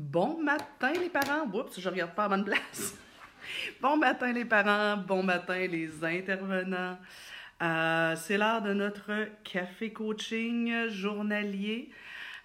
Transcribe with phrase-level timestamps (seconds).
[0.00, 1.46] Bon matin les parents.
[1.52, 2.94] Oups, je regarde pas à bonne place.
[3.82, 6.98] bon matin les parents, bon matin les intervenants.
[7.60, 11.90] Euh, c'est l'heure de notre café coaching journalier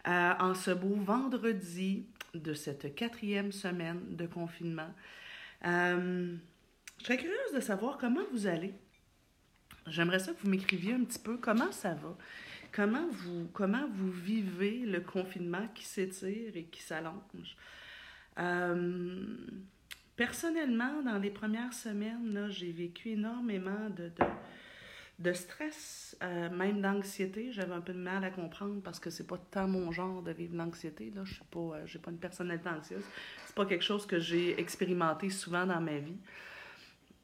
[0.05, 4.93] euh, en ce beau vendredi de cette quatrième semaine de confinement.
[5.65, 6.35] Euh,
[6.99, 8.73] je serais curieuse de savoir comment vous allez.
[9.87, 12.17] J'aimerais ça que vous m'écriviez un petit peu comment ça va.
[12.75, 17.55] Comment vous, comment vous vivez le confinement qui s'étire et qui s'allonge?
[18.37, 19.23] Euh,
[20.17, 24.11] personnellement, dans les premières semaines, j'ai vécu énormément de,
[25.19, 27.53] de, stress, euh, même d'anxiété.
[27.53, 30.31] J'avais un peu de mal à comprendre parce que c'est pas tant mon genre de
[30.33, 31.13] vivre l'anxiété.
[31.23, 33.05] Je suis pas, euh, pas une personnalité anxieuse.
[33.45, 36.17] C'est pas quelque chose que j'ai expérimenté souvent dans ma vie.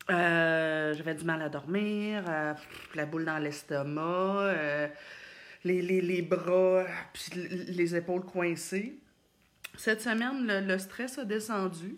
[0.07, 2.23] j'avais du mal à dormir,
[2.95, 4.53] la boule dans l'estomac,
[5.63, 7.31] les, les, les bras, puis
[7.67, 8.99] les épaules coincées.
[9.77, 11.97] Cette semaine, le, stress a descendu,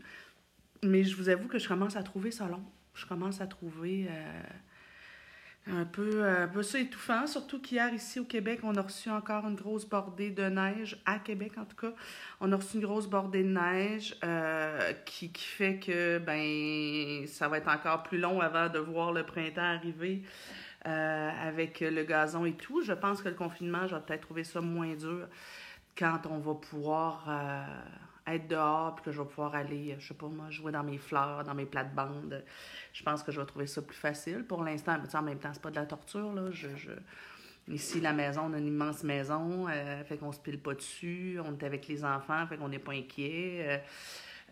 [0.84, 2.64] mais je vous avoue que je commence à trouver ça long.
[2.94, 8.26] Je commence à trouver euh, un, peu, un peu ça étouffant, surtout qu'hier, ici au
[8.26, 11.94] Québec, on a reçu encore une grosse bordée de neige, à Québec en tout cas.
[12.40, 17.48] On a reçu une grosse bordée de neige euh, qui, qui fait que ben ça
[17.48, 20.22] va être encore plus long avant de voir le printemps arriver.
[20.86, 22.82] Euh, avec le gazon et tout.
[22.82, 25.30] Je pense que le confinement, je vais peut-être trouver ça moins dur
[25.98, 30.14] quand on va pouvoir euh, être dehors puis que je vais pouvoir aller, je sais
[30.14, 32.44] pas moi, jouer dans mes fleurs, dans mes plates-bandes.
[32.92, 34.44] Je pense que je vais trouver ça plus facile.
[34.44, 36.34] Pour l'instant, en même temps, c'est pas de la torture.
[36.34, 36.50] Là.
[37.70, 41.40] Ici, la maison, on a une immense maison, euh, fait qu'on se pile pas dessus.
[41.46, 43.82] On est avec les enfants, fait qu'on n'est pas inquiet.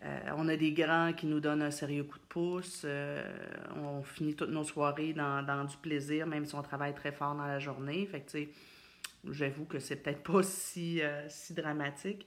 [0.04, 2.82] Euh, on a des grands qui nous donnent un sérieux coup de pouce.
[2.84, 3.22] Euh,
[3.76, 7.46] on finit toutes nos soirées dans, du plaisir, même si on travaille très fort dans
[7.46, 8.06] la journée.
[8.06, 8.38] Fait que,
[9.30, 12.26] j'avoue que c'est peut-être pas si, euh, dramatique.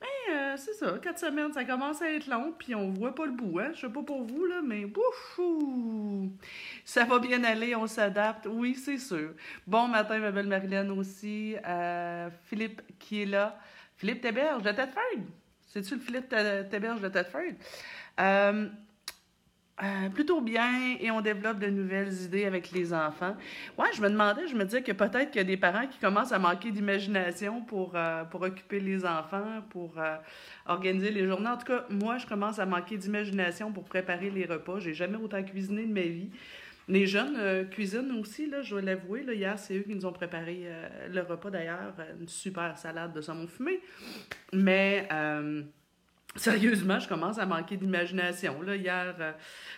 [0.00, 3.32] Mais c'est ça, quatre semaines, ça commence à être long, puis on voit pas le
[3.32, 3.70] bout, hein?
[3.74, 5.40] Je sais pas pour vous, là, mais ouf,
[6.84, 9.32] ça va bien aller, on s'adapte, oui, c'est sûr.
[9.66, 11.56] Bon matin, ma belle Marilyn aussi,
[12.44, 13.58] Philippe qui est là.
[13.96, 15.24] Philippe Théberge de Tedford.
[15.66, 16.28] C'est-tu le Philippe
[16.70, 17.42] Théberge de Tedford?
[18.20, 18.68] Euh,
[19.82, 23.36] euh, plutôt bien et on développe de nouvelles idées avec les enfants.
[23.76, 25.98] Ouais, je me demandais, je me disais que peut-être qu'il y a des parents qui
[25.98, 29.96] commencent à manquer d'imagination pour, euh, occuper les enfants, pour
[30.64, 31.48] organiser les journées.
[31.48, 34.78] En tout cas, moi, je commence à manquer d'imagination pour préparer les repas.
[34.78, 36.30] J'ai jamais autant cuisiné de ma vie.
[36.88, 39.24] Les jeunes cuisinent aussi, là, je dois l'avouer.
[39.28, 40.68] Hier, c'est eux qui nous ont préparé
[41.10, 43.80] le repas d'ailleurs, une super salade de saumon fumé.
[44.52, 45.08] Mais
[46.36, 48.62] Sérieusement, je commence à manquer d'imagination.
[48.62, 49.32] Hier, euh,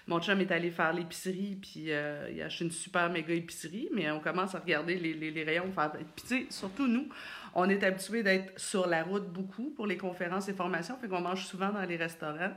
[0.07, 3.89] mon chum est allé faire l'épicerie, puis euh, il a acheté une super méga épicerie,
[3.95, 5.71] mais on commence à regarder les, rayons.
[5.73, 5.93] Faire...
[6.17, 7.09] Puis, surtout nous,
[7.55, 11.21] on est habitués d'être sur la route beaucoup pour les conférences et formations, fait qu'on
[11.21, 12.53] mange souvent dans les restaurants.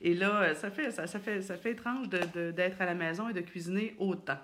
[0.00, 3.32] Et là, euh, ça fait, ça, fait, ça fait étrange d'être à la maison et
[3.32, 4.38] de cuisiner autant.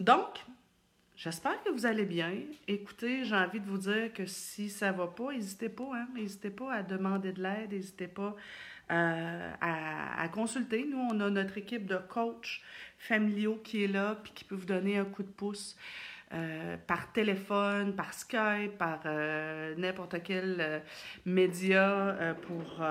[0.00, 0.44] donc,
[1.22, 2.32] J'espère que vous allez bien.
[2.66, 6.08] Écoutez, j'ai envie de vous dire que si ça va pas, n'hésitez pas, hein?
[6.56, 8.34] Pas à demander de l'aide, n'hésitez pas
[8.90, 10.84] euh, à, consulter.
[10.84, 12.60] Nous, on a notre équipe de coachs
[12.98, 15.76] familiaux qui est là puis qui peut vous donner un coup de pouce.
[16.34, 20.82] Euh, par téléphone, par Skype, par euh, n'importe quel
[21.26, 22.84] média pour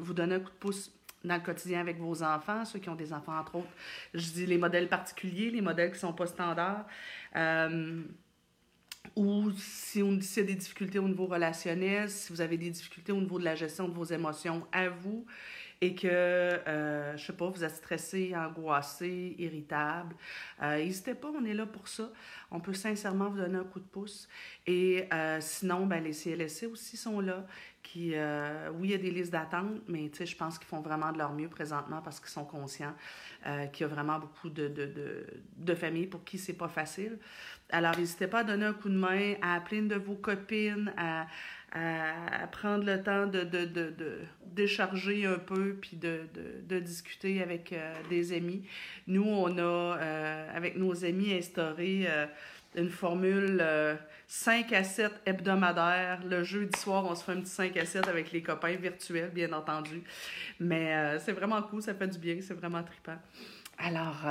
[0.00, 0.92] vous donner un coup de pouce
[1.24, 3.68] dans le quotidien avec vos enfants, ceux qui ont des enfants, entre autres.
[4.14, 6.86] Je dis les modèles particuliers, les modèles qui ne sont pas standards.
[7.36, 8.02] Euh,
[9.16, 12.70] ou si on si y a des difficultés au niveau relationnel, si vous avez des
[12.70, 15.24] difficultés au niveau de la gestion de vos émotions à vous
[15.80, 20.16] et que, euh, je sais pas, vous êtes stressé, angoissé, irritable,
[20.62, 22.10] euh, n'hésitez pas, on est là pour ça.
[22.50, 24.28] On peut sincèrement vous donner un coup de pouce.
[24.66, 27.46] Et euh, sinon, ben, les CLSC aussi sont là.
[27.80, 31.10] Qui, euh, oui, il y a des listes d'attente, mais je pense qu'ils font vraiment
[31.10, 32.92] de leur mieux présentement parce qu'ils sont conscients
[33.72, 37.18] qu'il y a vraiment beaucoup de, de, de, de familles pour qui c'est pas facile.
[37.70, 40.92] Alors, n'hésitez pas à donner un coup de main, à appeler une de vos copines,
[40.98, 41.26] à,
[41.72, 44.18] à prendre le temps de, de, de, de
[44.58, 46.22] décharger un peu puis de,
[46.68, 48.64] de, discuter avec euh, des amis.
[49.06, 52.26] Nous, on a, euh, avec nos amis, instauré euh,
[52.74, 53.62] une formule
[54.26, 56.20] 5 à 7 hebdomadaire.
[56.24, 59.30] Le jeudi soir, on se fait un petit 5 à 7 avec les copains virtuels,
[59.30, 60.02] bien entendu.
[60.60, 63.16] Mais c'est vraiment cool, ça fait du bien, c'est vraiment trippant.
[63.78, 64.22] Alors,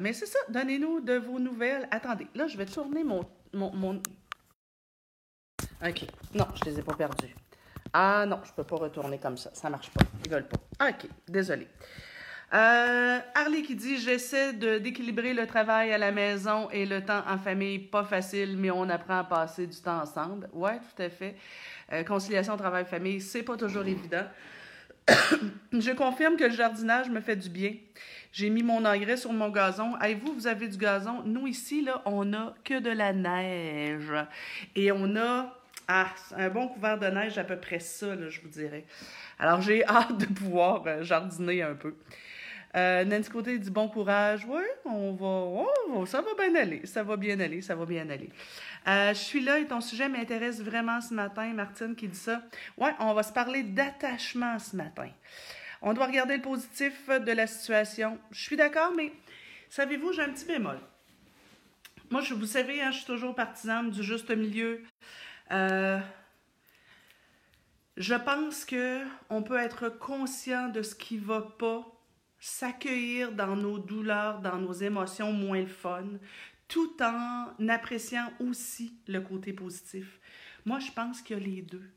[0.00, 1.86] mais c'est ça, donnez-nous de vos nouvelles.
[1.90, 4.00] Attendez, là, je vais tourner mon, mon, mon
[5.84, 6.06] OK.
[6.34, 7.34] Non, je les ai pas perdus.
[7.92, 9.50] Ah non, je peux pas retourner comme ça.
[9.52, 10.04] Ça marche pas.
[10.24, 10.88] Ils veulent pas.
[10.88, 11.66] OK, désolé.
[12.54, 17.38] Euh, Harley qui dit J'essaie d'équilibrer le travail à la maison et le temps en
[17.38, 17.78] famille.
[17.78, 20.48] Pas facile, mais on apprend à passer du temps ensemble.
[20.52, 21.34] Ouais, tout à fait.
[21.92, 24.24] Euh, conciliation travail-famille, c'est pas toujours évident.
[25.72, 27.74] Je confirme que le jardinage me fait du bien.
[28.32, 29.98] J'ai mis mon engrais sur mon gazon.
[30.00, 31.22] Et vous, vous avez du gazon.
[31.24, 34.12] Nous, ici, là, on a que de la neige.
[34.76, 35.54] Et on a
[35.94, 38.86] ah, un bon couvert de neige, à peu près ça, là, je vous dirais.
[39.38, 41.94] Alors, j'ai hâte de pouvoir euh, jardiner un peu.
[42.74, 44.46] Euh, Nancy Côté dit bon courage.
[44.48, 46.06] Oui, on va.
[46.06, 46.86] ça va bien aller.
[46.86, 47.60] Ça va bien aller.
[47.60, 48.30] Ça va bien aller.
[48.88, 51.52] Euh, je suis là et ton sujet m'intéresse vraiment ce matin.
[51.52, 52.40] Martine qui dit ça.
[52.78, 55.10] Oui, on va se parler d'attachement ce matin.
[55.82, 58.18] On doit regarder le positif de la situation.
[58.30, 59.12] Je suis d'accord, mais
[59.68, 60.78] savez-vous, j'ai un petit bémol.
[62.10, 64.82] Moi, je, vous savez, hein, je suis toujours partisane du juste milieu.
[65.50, 65.98] Euh,
[67.96, 71.86] je pense que on peut être conscient de ce qui va pas
[72.38, 76.06] s'accueillir dans nos douleurs, dans nos émotions moins le fun,
[76.68, 80.18] tout en appréciant aussi le côté positif.
[80.64, 81.90] Moi, je pense qu'il y a les deux.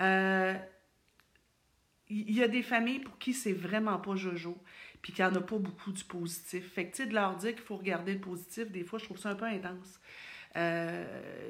[0.00, 0.54] Euh,
[2.08, 4.58] il y a des familles pour qui c'est vraiment pas jojo,
[5.00, 6.72] puis qu'il n'y en a pas beaucoup du positif.
[6.72, 9.30] Fait que, de leur dire qu'il faut regarder le positif, des fois, je trouve ça
[9.30, 10.00] un peu intense.
[10.56, 11.04] Euh,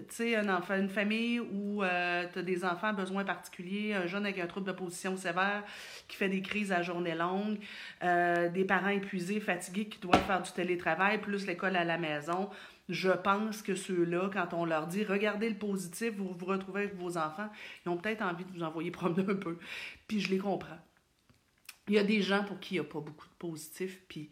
[0.08, 3.92] tu sais, un enfant, une famille où euh, tu as des enfants à besoins particuliers,
[3.92, 5.62] un jeune avec un trouble de position sévère
[6.08, 7.58] qui fait des crises à journée longue,
[8.02, 12.48] euh, des parents épuisés, fatigués qui doivent faire du télétravail, plus l'école à la maison.
[12.88, 16.94] Je pense que ceux-là, quand on leur dit regardez le positif, vous vous retrouvez avec
[16.94, 17.50] vos enfants,
[17.84, 19.58] ils ont peut-être envie de vous envoyer promener un peu.
[20.08, 20.78] Puis je les comprends.
[21.88, 24.30] Il y a des gens pour qui il n'y a pas beaucoup de positif, puis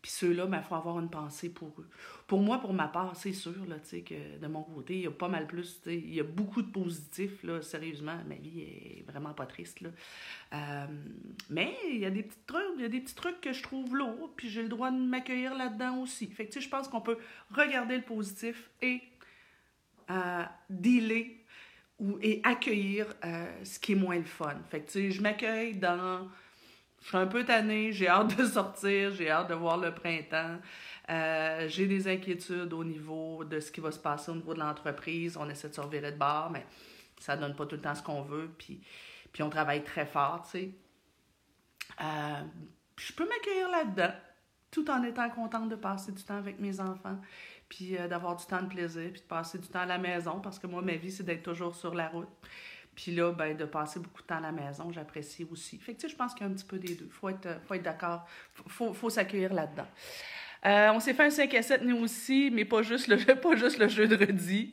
[0.00, 1.88] puis ceux-là, il ben, faut avoir une pensée pour eux.
[2.28, 5.10] Pour moi, pour ma part, c'est sûr là, que de mon côté, il y a
[5.10, 5.80] pas mal plus.
[5.86, 7.42] Il y a beaucoup de positifs.
[7.42, 9.80] Là, sérieusement, ma vie est vraiment pas triste.
[9.80, 9.90] Là.
[10.52, 10.86] Euh,
[11.50, 13.62] mais il y a des petits trucs, il y a des petits trucs que je
[13.62, 16.28] trouve lourds, puis j'ai le droit de m'accueillir là-dedans aussi.
[16.28, 17.18] Fait que je pense qu'on peut
[17.50, 19.02] regarder le positif et
[20.10, 21.38] euh, dealer
[21.98, 24.54] ou, et accueillir euh, ce qui est moins le fun.
[24.70, 26.28] Fait que je m'accueille dans
[27.08, 30.58] je suis un peu tannée, j'ai hâte de sortir, j'ai hâte de voir le printemps.
[31.08, 34.58] Euh, j'ai des inquiétudes au niveau de ce qui va se passer au niveau de
[34.58, 35.38] l'entreprise.
[35.38, 36.66] On essaie de se revirer de bord, mais
[37.18, 38.50] ça ne donne pas tout le temps ce qu'on veut.
[38.58, 38.82] Puis,
[39.32, 40.70] puis on travaille très fort, tu sais.
[42.02, 42.42] Euh,
[42.98, 44.14] je peux m'accueillir là-dedans,
[44.70, 47.18] tout en étant contente de passer du temps avec mes enfants,
[47.70, 50.40] puis euh, d'avoir du temps de plaisir, puis de passer du temps à la maison,
[50.40, 52.28] parce que moi, ma vie, c'est d'être toujours sur la route.
[52.98, 55.78] Puis là, ben, de passer beaucoup de temps à la maison, j'apprécie aussi.
[55.78, 57.04] Fait que, tu sais, je pense qu'il y a un petit peu des deux.
[57.04, 58.26] Il faut être, faut être d'accord.
[58.66, 59.86] Il faut, faut s'accueillir là-dedans.
[60.66, 63.54] Euh, on s'est fait un 5 à 7 nous aussi, mais pas juste le, pas
[63.54, 64.72] juste le jeudi.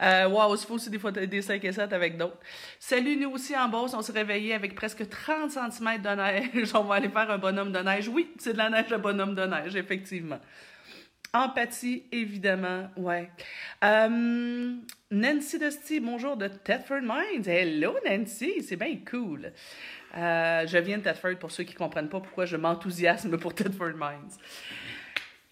[0.00, 2.38] Euh, wow, il faut aussi des fois des 5 à 7 avec d'autres.
[2.78, 6.70] Salut, nous aussi en Beauce, on s'est réveillé avec presque 30 cm de neige.
[6.76, 8.06] on va aller faire un bonhomme de neige.
[8.06, 10.38] Oui, c'est de la neige de bonhomme de neige, effectivement.
[11.32, 13.28] Empathie, évidemment, ouais.
[13.82, 14.76] Euh,
[15.14, 17.46] Nancy Dusty, bonjour de Thetford Mines.
[17.46, 19.52] Hello Nancy, c'est bien cool.
[20.16, 23.54] Euh, je viens de Thetford pour ceux qui ne comprennent pas pourquoi je m'enthousiasme pour
[23.54, 24.32] Thetford Mines.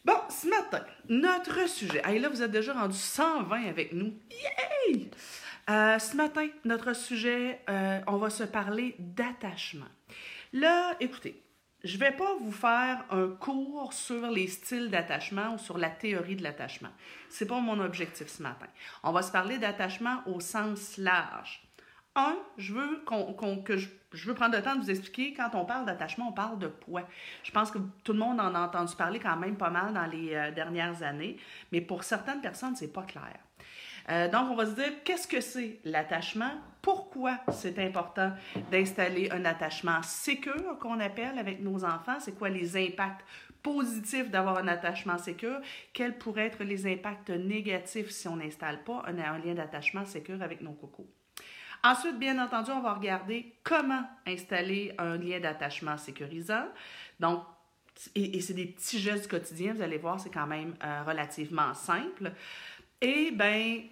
[0.04, 2.02] Bon, ce matin, notre sujet.
[2.04, 4.12] Hey, là, vous êtes déjà rendu 120 avec nous.
[4.88, 5.10] Yay!
[5.70, 7.60] Euh, ce matin, notre sujet,
[8.08, 9.86] on va se parler d'attachement.
[10.52, 11.40] Là, écoutez,
[11.84, 15.90] je ne vais pas vous faire un cours sur les styles d'attachement ou sur la
[15.90, 16.90] théorie de l'attachement.
[17.28, 18.66] Ce n'est pas mon objectif ce matin.
[19.02, 21.62] On va se parler d'attachement au sens large.
[22.14, 23.02] Un, je veux,
[23.64, 23.88] que je,
[24.26, 27.08] veux prendre le temps de vous expliquer, quand on parle d'attachement, on parle de poids.
[27.42, 30.04] Je pense que tout le monde en a entendu parler quand même pas mal dans
[30.04, 31.38] les euh, dernières années,
[31.72, 33.38] mais pour certaines personnes, ce n'est pas clair.
[34.10, 36.52] Euh, donc, on va se dire, qu'est-ce que c'est l'attachement?
[36.80, 38.32] Pourquoi c'est important
[38.70, 42.18] d'installer un attachement sécure qu'on appelle avec nos enfants?
[42.18, 43.24] C'est quoi les impacts
[43.62, 45.60] positifs d'avoir un attachement sécure?
[45.92, 50.60] Quels pourraient être les impacts négatifs si on n'installe pas un, lien d'attachement sécure avec
[50.60, 51.06] nos cocos?
[51.84, 56.66] Ensuite, bien entendu, on va regarder comment installer un lien d'attachement sécurisant.
[57.18, 57.42] Donc,
[58.14, 61.74] et, c'est des petits gestes du quotidien, vous allez voir, c'est quand même euh, relativement
[61.74, 62.32] simple.
[63.02, 63.82] Et bien,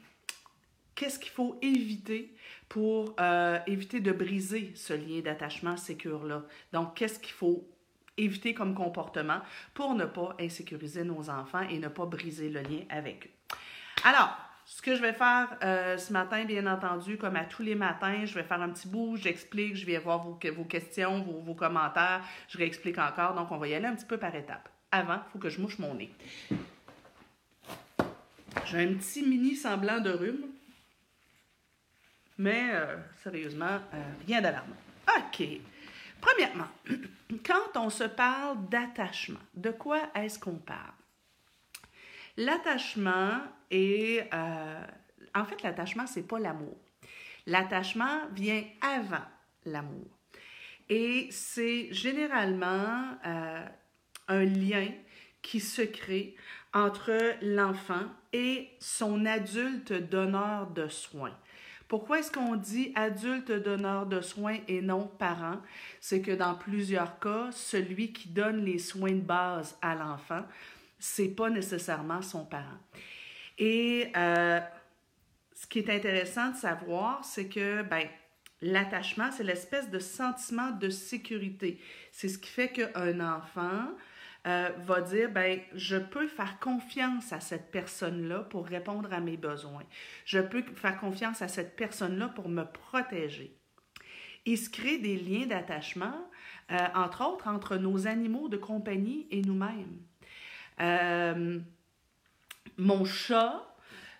[0.94, 2.32] qu'est-ce qu'il faut éviter
[2.68, 6.44] pour euh, éviter de briser ce lien d'attachement sécure-là?
[6.72, 7.68] Donc, qu'est-ce qu'il faut
[8.16, 9.40] éviter comme comportement
[9.74, 13.56] pour ne pas insécuriser nos enfants et ne pas briser le lien avec eux?
[14.04, 14.30] Alors,
[14.64, 18.24] ce que je vais faire euh, ce matin, bien entendu, comme à tous les matins,
[18.24, 21.54] je vais faire un petit bout, j'explique, je vais voir vos, vos questions, vos, vos,
[21.54, 23.34] commentaires, je réexplique encore.
[23.34, 24.68] Donc, on va y aller un petit peu par étapes.
[24.92, 26.14] Avant, il faut que je mouche mon nez.
[28.66, 30.46] J'ai un petit mini semblant de rhume.
[32.38, 34.76] Mais euh, sérieusement, euh, rien d'alarmant.
[35.08, 35.46] OK.
[36.20, 36.68] Premièrement,
[37.44, 40.94] quand on se parle d'attachement, de quoi est-ce qu'on parle?
[42.36, 43.40] L'attachement
[43.70, 44.26] est...
[44.32, 44.84] Euh,
[45.34, 46.76] en fait, l'attachement, c'est pas l'amour.
[47.46, 49.24] L'attachement vient avant
[49.66, 50.06] l'amour.
[50.88, 54.88] Et c'est généralement un lien
[55.42, 56.34] qui se crée
[56.72, 61.36] entre l'enfant et son adulte donneur de soins.
[61.88, 65.60] Pourquoi est-ce qu'on dit adulte donneur de soins et non parent?
[66.00, 70.44] C'est que dans plusieurs cas, celui qui donne les soins de base à l'enfant,
[71.00, 72.78] c'est pas nécessairement son parent.
[73.58, 74.60] Et euh,
[75.52, 78.06] ce qui est intéressant de savoir, c'est que ben,
[78.62, 81.80] l'attachement, c'est l'espèce de sentiment de sécurité.
[82.12, 83.88] C'est ce qui fait qu'un enfant
[84.46, 89.36] euh, va dire, ben, je peux faire confiance à cette personne-là pour répondre à mes
[89.36, 89.84] besoins.
[90.24, 93.54] Je peux faire confiance à cette personne-là pour me protéger.
[94.46, 96.26] Il se crée des liens d'attachement,
[96.70, 100.00] euh, entre autres, entre nos animaux de compagnie et nous-mêmes.
[100.80, 101.60] Euh,
[102.78, 103.66] mon chat,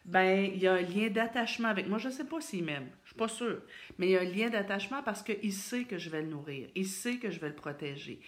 [0.05, 1.97] ben, il y a un lien d'attachement avec moi.
[1.97, 3.63] Je ne sais pas s'il m'aime, je suis pas sûre.
[3.97, 6.69] Mais il y a un lien d'attachement parce qu'il sait que je vais le nourrir,
[6.75, 8.21] il sait que je vais le protéger.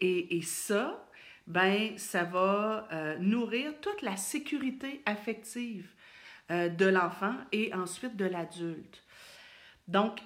[0.00, 1.06] Et, et ça,
[1.50, 5.90] ben ça va euh, nourrir toute la sécurité affective
[6.52, 9.02] euh, de l'enfant et ensuite de l'adulte.
[9.88, 10.20] Donc,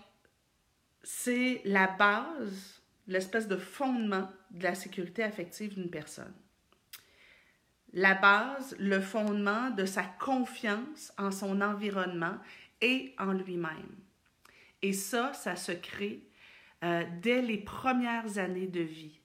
[1.03, 6.35] c'est la base, l'espèce de fondement de la sécurité affective d'une personne.
[7.95, 12.37] La base, le fondement de sa confiance en son environnement
[12.83, 13.97] et en lui-même.
[14.83, 16.29] Et ça, ça se crée
[16.83, 19.21] euh, dès les premières années de vie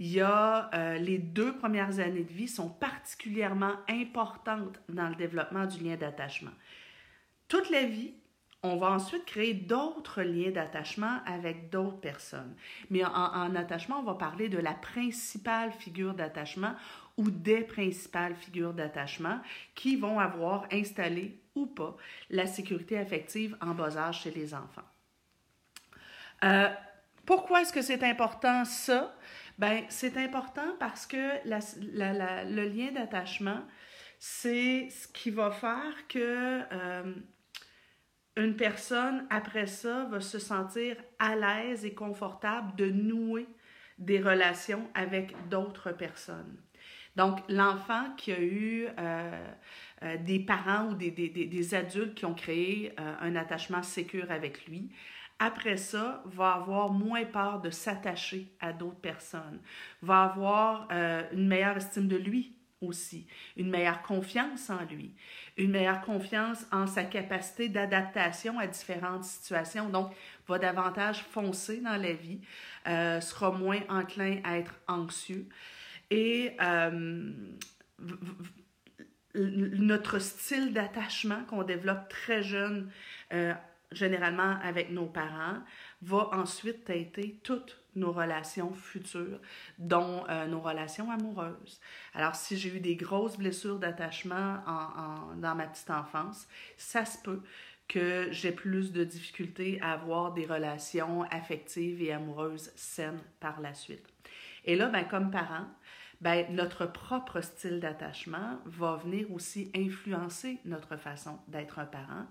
[0.00, 5.14] il y a euh, les deux premières années de vie sont particulièrement importantes dans le
[5.14, 6.52] développement du lien d'attachement.
[7.48, 8.14] Toute la vie,
[8.62, 12.54] on va ensuite créer d'autres liens d'attachement avec d'autres personnes.
[12.88, 16.74] Mais en, en, attachement, on va parler de la principale figure d'attachement
[17.18, 19.38] ou des principales figures d'attachement
[19.74, 21.94] qui vont avoir installé ou pas
[22.30, 24.80] la sécurité affective en bas âge chez les enfants.
[26.42, 26.70] Euh,
[27.26, 29.14] pourquoi est-ce que c'est important ça?
[29.60, 33.60] Ben, c'est important parce que le lien d'attachement,
[34.18, 37.14] c'est ce qui va faire que euh,
[38.38, 43.46] une personne, après ça, va se sentir à l'aise et confortable de nouer
[43.98, 46.56] des relations avec d'autres personnes.
[47.16, 49.46] Donc, l'enfant qui a eu euh,
[50.04, 54.64] euh, des parents ou des, des, des, adultes qui ont créé un attachement sécure avec
[54.66, 54.90] lui,
[55.40, 59.58] après ça, va avoir moins peur de s'attacher à d'autres personnes,
[60.02, 65.14] va avoir euh, une meilleure estime de lui aussi, une meilleure confiance en lui,
[65.56, 69.88] une meilleure confiance en sa capacité d'adaptation à différentes situations.
[69.88, 70.12] Donc,
[70.46, 72.40] va davantage foncer dans la vie,
[72.86, 75.46] euh, sera moins enclin à être anxieux.
[76.10, 77.32] Et euh,
[79.34, 82.90] notre style d'attachement qu'on développe très jeune
[83.92, 85.58] généralement avec nos parents,
[86.02, 89.40] va ensuite têter toutes nos relations futures,
[89.78, 91.80] dont euh, nos relations amoureuses.
[92.14, 97.18] Alors, si j'ai eu des grosses blessures d'attachement en, dans ma petite enfance, ça se
[97.18, 97.42] peut
[97.88, 103.74] que j'ai plus de difficultés à avoir des relations affectives et amoureuses saines par la
[103.74, 104.06] suite.
[104.64, 105.66] Et là, ben, comme parent,
[106.20, 112.26] ben, notre propre style d'attachement va venir aussi influencer notre façon d'être un parent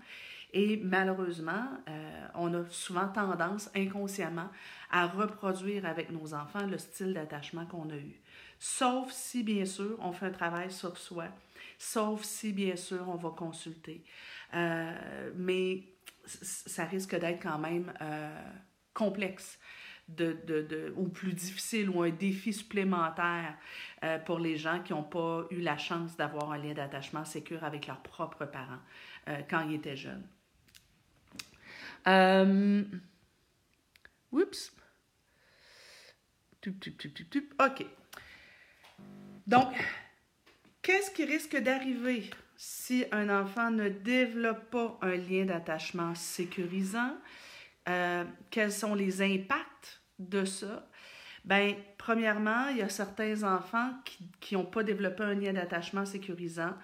[0.52, 4.48] et malheureusement, euh, on a souvent tendance inconsciemment
[4.90, 8.20] à reproduire avec nos enfants le style d'attachement qu'on a eu.
[8.58, 11.26] Sauf si, bien sûr, on fait un travail sur soi,
[11.78, 14.04] sauf si, bien sûr, on va consulter.
[14.54, 15.84] Euh, mais
[16.26, 18.42] ça risque d'être quand même euh,
[18.92, 19.58] complexe.
[20.96, 23.56] Ou plus difficile ou un défi supplémentaire
[24.26, 27.86] pour les gens qui n'ont pas eu la chance d'avoir un lien d'attachement sécure avec
[27.86, 28.80] leurs propres parents
[29.48, 30.26] quand ils étaient jeunes.
[32.06, 32.82] Euh,
[34.32, 34.72] oups.
[37.58, 37.86] OK.
[39.46, 39.72] Donc,
[40.82, 47.16] qu'est-ce qui risque d'arriver si un enfant ne développe pas un lien d'attachement sécurisant?
[47.88, 50.86] Euh, quels sont les impacts de ça?
[51.44, 53.92] Bien, premièrement, il y a certains enfants
[54.40, 56.74] qui n'ont pas développé un lien d'attachement sécurisant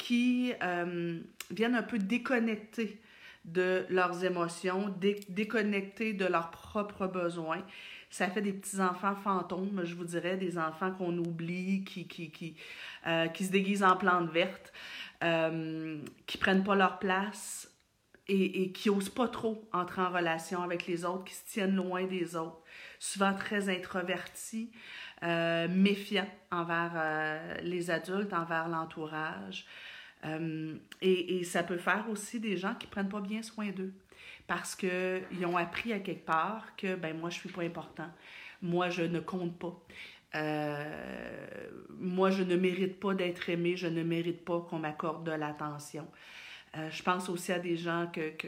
[0.00, 3.02] qui euh, viennent un peu déconnecter
[3.44, 4.94] de leurs émotions,
[5.28, 7.64] déconnectés de leurs propres besoins.
[8.10, 12.30] Ça fait des petits enfants fantômes, je vous dirais, des enfants qu'on oublie, qui, qui,
[12.30, 12.56] qui,
[13.06, 14.72] euh, qui, se déguisent en plantes vertes,
[15.22, 17.70] euh, qui prennent pas leur place
[18.30, 22.04] et, qui n'osent pas trop entrer en relation avec les autres, qui se tiennent loin
[22.04, 22.60] des autres,
[22.98, 24.70] souvent très introvertis,
[25.22, 29.66] euh, méfiants envers euh, les adultes, envers l'entourage.
[30.24, 33.92] Euh, et, ça peut faire aussi des gens qui ne prennent pas bien soin d'eux
[34.46, 38.10] parce qu'ils ont appris à quelque part que ben moi je suis pas important,
[38.60, 39.80] moi je ne compte pas.
[40.34, 45.32] Euh, moi, je ne mérite pas d'être aimé, je ne mérite pas qu'on m'accorde de
[45.32, 46.06] l'attention.
[46.76, 48.46] Euh, je pense aussi à des gens, que, que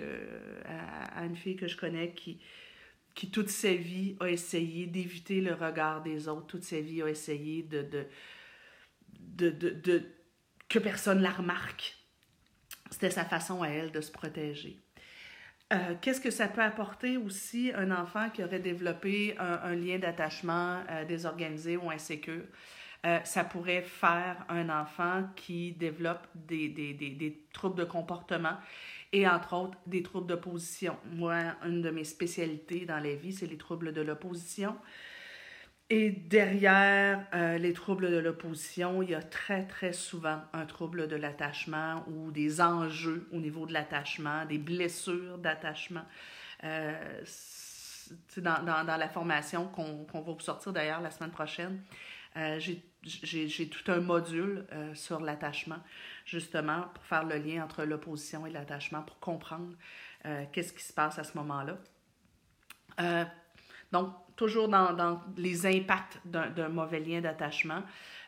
[1.17, 2.39] à, une fille que je connais qui,
[3.15, 7.09] qui toute sa vie a essayé d'éviter le regard des autres, toute sa vie a
[7.09, 10.03] essayé de, de, de, de
[10.73, 11.95] que personne la remarque.
[12.91, 14.79] C'était sa façon à elle de se protéger.
[15.73, 20.83] Euh, qu'est-ce que ça peut apporter aussi un enfant qui aurait développé un, lien d'attachement
[20.91, 22.45] euh, désorganisé ou insécure?
[23.05, 28.57] Euh, ça pourrait faire un enfant qui développe des, des, des, des, troubles de comportement
[29.13, 30.97] et entre autres des troubles d'opposition.
[31.13, 31.37] Moi,
[31.67, 34.77] une de mes spécialités dans la vie, c'est les troubles de l'opposition.
[35.95, 41.07] Et derrière euh, les troubles de l'opposition, il y a très, très souvent un trouble
[41.07, 46.07] de l'attachement ou des enjeux au niveau de l'attachement, des blessures d'attachement.
[46.65, 47.21] Euh,
[48.39, 51.83] dans, dans, la formation qu'on va vous sortir d'ailleurs la semaine prochaine,
[52.39, 52.59] euh,
[53.03, 55.81] j'ai tout un module sur l'attachement,
[56.25, 59.75] justement, pour faire le lien entre l'opposition et l'attachement, pour comprendre
[60.53, 61.77] qu'est-ce qui se passe à ce moment-là.
[63.93, 67.83] Donc, toujours dans, les impacts d'un mauvais lien d'attachement.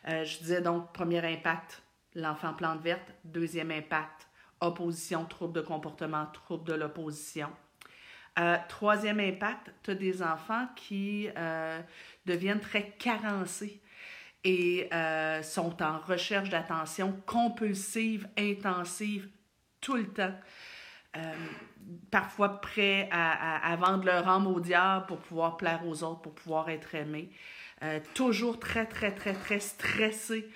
[0.07, 1.81] Euh, je disais donc, premier impact,
[2.13, 3.13] l'enfant plante verte.
[3.23, 4.27] Deuxième impact,
[4.61, 7.49] opposition, trouble de comportement, trouble de l'opposition.
[8.37, 11.81] Euh, troisième impact, tu as des enfants qui euh,
[12.25, 13.81] deviennent très carencés
[14.43, 14.89] et
[15.41, 19.27] sont en recherche d'attention compulsive, intensive,
[19.81, 20.35] tout le temps.
[21.17, 21.33] Euh,
[22.09, 26.69] parfois prêts à, vendre leur âme au diable pour pouvoir plaire aux autres, pour pouvoir
[26.69, 27.29] être aimés.
[27.83, 30.47] Euh, toujours très, très, très, très stressés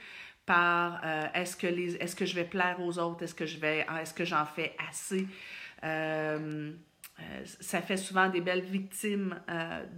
[0.45, 3.85] par euh, est-ce que, est-ce que je vais plaire aux autres, est-ce que, je vais,
[4.01, 5.27] est-ce que j'en fais assez?
[7.61, 9.39] ça fait souvent des belles victimes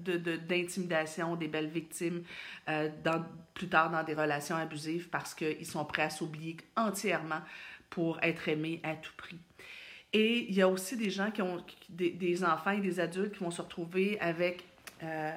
[0.04, 2.24] de, de, d'intimidation, des belles victimes
[3.54, 7.42] plus tard dans des relations abusives parce qu'ils sont prêts à s'oublier entièrement
[7.92, 9.40] pour être aimés à tout prix.
[10.14, 13.44] Et il y a aussi des gens qui ont, des, enfants et des adultes qui
[13.44, 14.64] vont se retrouver avec
[15.04, 15.32] euh,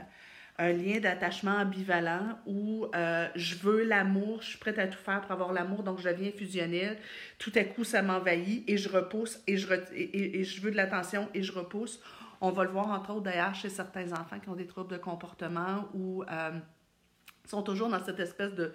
[0.59, 5.21] un lien d'attachement ambivalent où euh, je veux l'amour, je suis prête à tout faire
[5.21, 6.99] pour avoir l'amour, donc je deviens fusionnelle.
[7.39, 10.77] Tout à coup, ça m'envahit et je repousse et je, et, et, je veux de
[10.77, 12.01] l'attention et je repousse.
[12.41, 14.99] On va le voir entre autres d'ailleurs chez certains enfants qui ont des troubles de
[14.99, 16.51] comportement ou euh,
[17.45, 18.73] sont toujours dans cette espèce de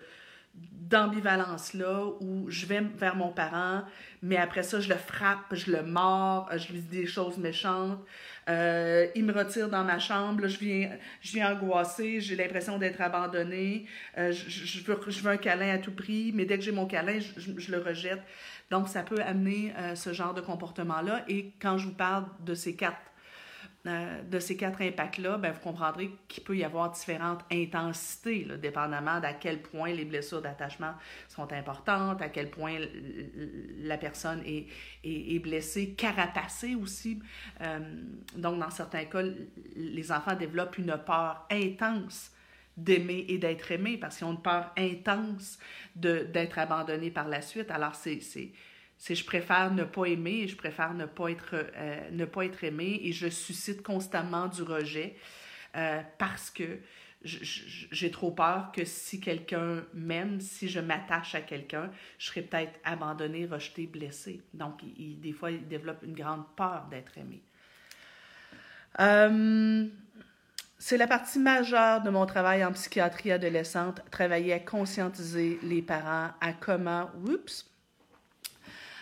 [0.54, 3.84] d'ambivalence-là où je vais vers mon parent,
[4.24, 8.00] mais après ça, je le frappe, je le mords, je lui dis des choses méchantes.
[8.50, 10.90] Euh, il me retire dans ma chambre, je viens,
[11.22, 13.86] je viens angoissée, j'ai l'impression d'être abandonnée.
[14.18, 16.88] Euh, je, veux, je veux un câlin à tout prix, mais dès que j'ai mon
[16.88, 18.22] câlin, je, le rejette.
[18.72, 21.24] Donc, ça peut amener euh, ce genre de comportement-là.
[21.28, 22.98] Et quand je vous parle de ces quatre
[23.88, 28.58] euh, de ces quatre impacts-là, ben, vous comprendrez qu'il peut y avoir différentes intensités, là,
[28.58, 30.94] dépendamment d'à quel point les blessures d'attachement
[31.30, 32.78] sont importantes, à quel point
[33.78, 34.68] la personne est,
[35.06, 37.22] est, blessée, carapacée aussi.
[37.62, 37.80] Euh,
[38.36, 39.24] donc, dans certains cas,
[39.78, 42.32] les enfants développent une peur intense
[42.76, 45.58] d'aimer et d'être aimé parce qu'ils ont une peur intense
[45.96, 47.72] d'être abandonnés par la suite.
[47.72, 48.20] Alors, c'est
[49.00, 52.46] c'est je préfère ne pas aimer et je préfère ne pas être, euh, ne pas
[52.46, 55.16] être aimé et je suscite constamment du rejet
[55.76, 56.80] euh, parce que
[57.22, 62.80] j'ai trop peur que si quelqu'un m'aime, si je m'attache à quelqu'un, je serai peut-être
[62.86, 64.42] abandonné, rejeté, blessé.
[64.54, 67.42] Donc, des fois, il développe une grande peur d'être aimé.
[69.02, 69.86] Euh,
[70.78, 76.32] c'est la partie majeure de mon travail en psychiatrie adolescente, travailler à conscientiser les parents
[76.40, 77.70] à comment, oups,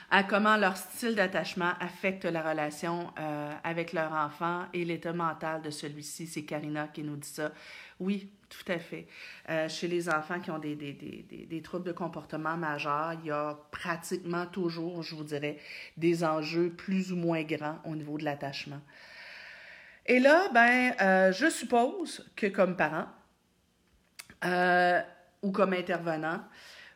[0.09, 5.61] à comment leur style d'attachement affecte la relation euh, avec leur enfant et l'état mental
[5.61, 6.27] de celui-ci.
[6.27, 7.51] C'est Karina qui nous dit ça.
[7.99, 9.07] Oui, tout à fait.
[9.49, 13.27] Euh, chez les enfants qui ont des, des, des, des, troubles de comportement majeurs, il
[13.27, 15.57] y a pratiquement toujours, je vous dirais,
[15.97, 18.81] des enjeux plus ou moins grands au niveau de l'attachement.
[20.05, 23.07] Et là, ben, euh, je suppose que comme parent
[25.41, 26.41] ou comme intervenant,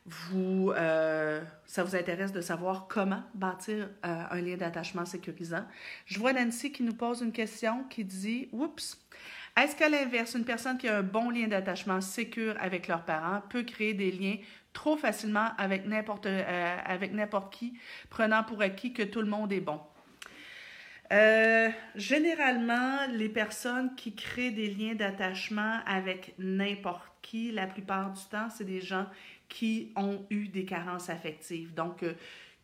[0.05, 5.63] vous, euh, ça vous intéresse de savoir comment bâtir euh, un lien d'attachement sécurisant.
[6.05, 8.99] Je vois Nancy qui nous pose une question qui dit Oups,
[9.57, 13.41] est-ce qu'à l'inverse, une personne qui a un bon lien d'attachement sécure avec leurs parents
[13.49, 14.37] peut créer des liens
[14.73, 17.77] trop facilement avec n'importe euh, n'importe qui,
[18.09, 19.79] prenant pour acquis que tout le monde est bon?
[21.95, 28.49] Généralement, les personnes qui créent des liens d'attachement avec n'importe qui, la plupart du temps,
[28.49, 29.05] c'est des gens
[29.51, 31.73] qui ont eu des carences affectives.
[31.73, 32.13] Donc, euh,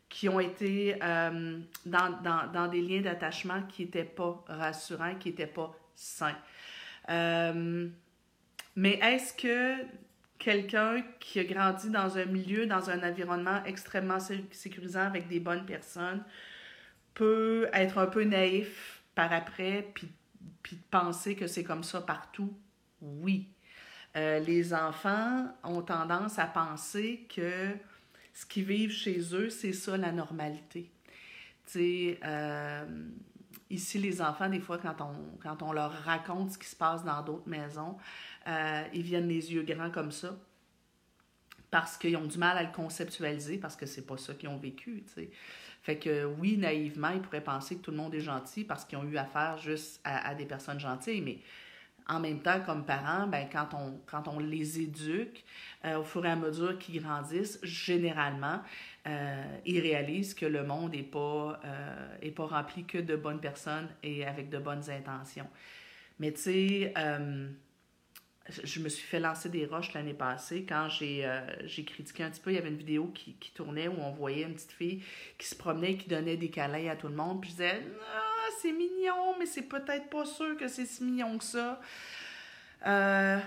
[0.08, 5.30] qui ont été euh, dans, dans, dans, des liens d'attachement qui n'étaient pas rassurants, qui
[5.30, 6.38] n'étaient pas sains.
[7.10, 9.84] mais est-ce que
[10.40, 14.20] quelqu'un qui a grandi dans un milieu, dans un environnement extrêmement
[14.52, 16.24] sécurisant avec des bonnes personnes,
[17.14, 20.08] peut être un peu naïf par après, puis,
[20.64, 22.58] puis penser que c'est comme ça partout?
[23.02, 23.50] Oui.
[24.18, 27.72] Euh, les enfants ont tendance à penser que
[28.34, 30.92] ce qu'ils vivent chez eux, c'est ça la normalité.
[31.76, 32.86] Euh,
[33.70, 37.04] ici, les enfants, des fois, quand on, quand on leur raconte ce qui se passe
[37.04, 37.98] dans d'autres maisons,
[38.48, 40.36] euh, ils viennent les yeux grands comme ça
[41.70, 44.58] parce qu'ils ont du mal à le conceptualiser, parce que c'est pas ça qu'ils ont
[44.58, 45.30] vécu, tu sais.
[45.82, 48.98] Fait que oui, naïvement, ils pourraient penser que tout le monde est gentil parce qu'ils
[48.98, 51.40] ont eu affaire juste à, des personnes gentilles, mais
[52.10, 55.44] en même temps, comme parents, ben, quand, on, quand on les éduque,
[55.86, 58.62] euh, au fur et à mesure qu'ils grandissent, généralement,
[59.08, 63.90] euh, ils réalisent que le monde n'est pas, euh, pas rempli que de bonnes personnes
[64.04, 65.50] et avec de bonnes intentions.
[66.20, 66.94] Mais tu sais,
[68.50, 72.42] je me suis fait lancer des roches l'année passée quand euh, j'ai critiqué un petit
[72.42, 72.52] peu.
[72.52, 75.04] Il y avait une vidéo qui, qui, tournait où on voyait une petite fille
[75.38, 77.42] qui se promenait qui donnait des câlins à tout le monde.
[77.42, 77.82] Puis je disais,
[78.16, 78.27] ah,
[78.62, 81.80] c'est mignon, mais c'est peut-être pas sûr que c'est si mignon que ça.
[82.86, 83.40] Euh,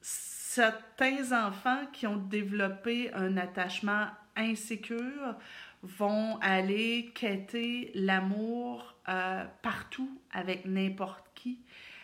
[0.00, 5.36] certains enfants qui ont développé un attachement insécure
[5.82, 11.60] vont aller quêter l'amour euh, partout avec n'importe qui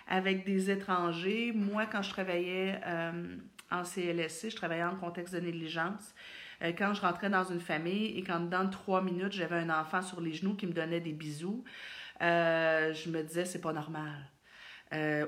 [0.06, 1.52] avec des étrangers.
[1.54, 3.36] Moi, quand je travaillais euh,
[3.70, 6.14] en CLSC, je travaillais en contexte de négligence.
[6.76, 10.20] Quand je rentrais dans une famille et quand dans trois minutes, j'avais un enfant sur
[10.20, 11.64] les genoux qui me donnait des bisous,
[12.22, 14.30] euh, je me disais, c'est pas normal.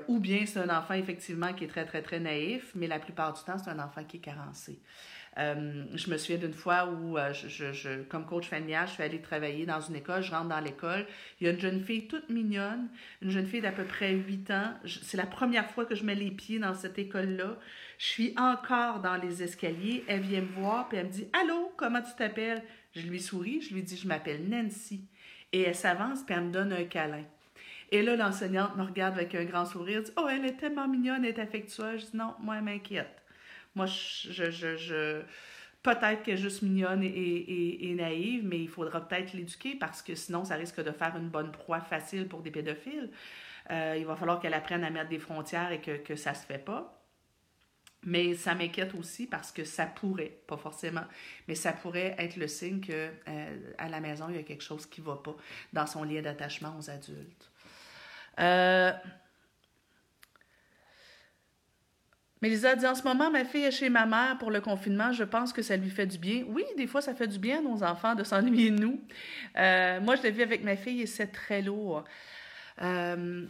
[0.07, 3.33] ou bien c'est un enfant effectivement qui est très, très, très naïf, mais la plupart
[3.33, 4.81] du temps, c'est un enfant qui est carencé.
[5.39, 9.21] Euh, je me souviens d'une fois où, euh, je, comme coach familial, je suis allée
[9.21, 10.21] travailler dans une école.
[10.21, 11.07] Je rentre dans l'école.
[11.39, 12.89] Il y a une jeune fille toute mignonne,
[13.21, 14.73] une jeune fille d'à peu près 8 ans.
[14.85, 17.57] C'est la première fois que je mets les pieds dans cette école-là.
[17.97, 20.03] Je suis encore dans les escaliers.
[20.07, 22.63] Elle vient me voir, puis elle me dit Allô, comment tu t'appelles
[22.95, 25.07] Je lui souris, je lui dis Je m'appelle Nancy.
[25.53, 27.23] Et elle s'avance, puis elle me donne un câlin.
[27.91, 31.23] Et là, l'enseignante me regarde avec un grand sourire, dit Oh, elle est tellement mignonne,
[31.23, 32.01] elle est affectueuse.
[32.01, 33.21] Je dis Non, moi, elle m'inquiète.
[33.75, 35.21] Moi, je, je, je
[35.83, 40.45] peut-être qu'elle est juste mignonne et, naïve, mais il faudra peut-être l'éduquer parce que sinon,
[40.45, 43.11] ça risque de faire une bonne proie facile pour des pédophiles.
[43.69, 46.45] Euh, il va falloir qu'elle apprenne à mettre des frontières et que, que ça se
[46.45, 47.02] fait pas.
[48.05, 51.05] Mais ça m'inquiète aussi parce que ça pourrait, pas forcément,
[51.47, 54.63] mais ça pourrait être le signe que euh, à la maison, il y a quelque
[54.63, 55.35] chose qui ne va pas
[55.71, 57.49] dans son lien d'attachement aux adultes.
[58.39, 58.91] Euh,
[62.43, 65.13] Mélisa dit en ce moment, ma fille est chez ma mère pour le confinement.
[65.13, 66.43] Je pense que ça lui fait du bien.
[66.49, 69.01] Oui, des fois, ça fait du bien à nos enfants de s'ennuyer de nous.
[69.57, 72.03] Euh, moi, je l'ai vu avec ma fille et c'est très lourd.
[72.81, 73.45] Euh,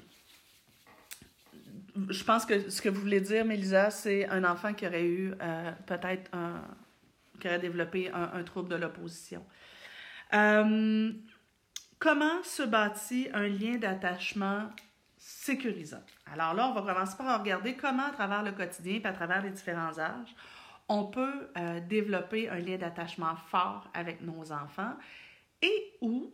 [2.10, 5.34] je pense que ce que vous voulez dire, Mélisa, c'est un enfant qui aurait eu
[5.42, 6.62] euh, peut-être un.
[7.40, 9.46] qui aurait développé un, trouble de l'opposition.
[12.00, 14.70] comment se bâtit un lien d'attachement
[15.18, 16.04] sécurisant?
[16.32, 19.42] Alors là, on va commencer par regarder comment, à travers le quotidien et à travers
[19.42, 20.36] les différents âges,
[20.90, 24.94] on peut euh, développer un lien d'attachement fort avec nos enfants
[25.62, 26.32] et ou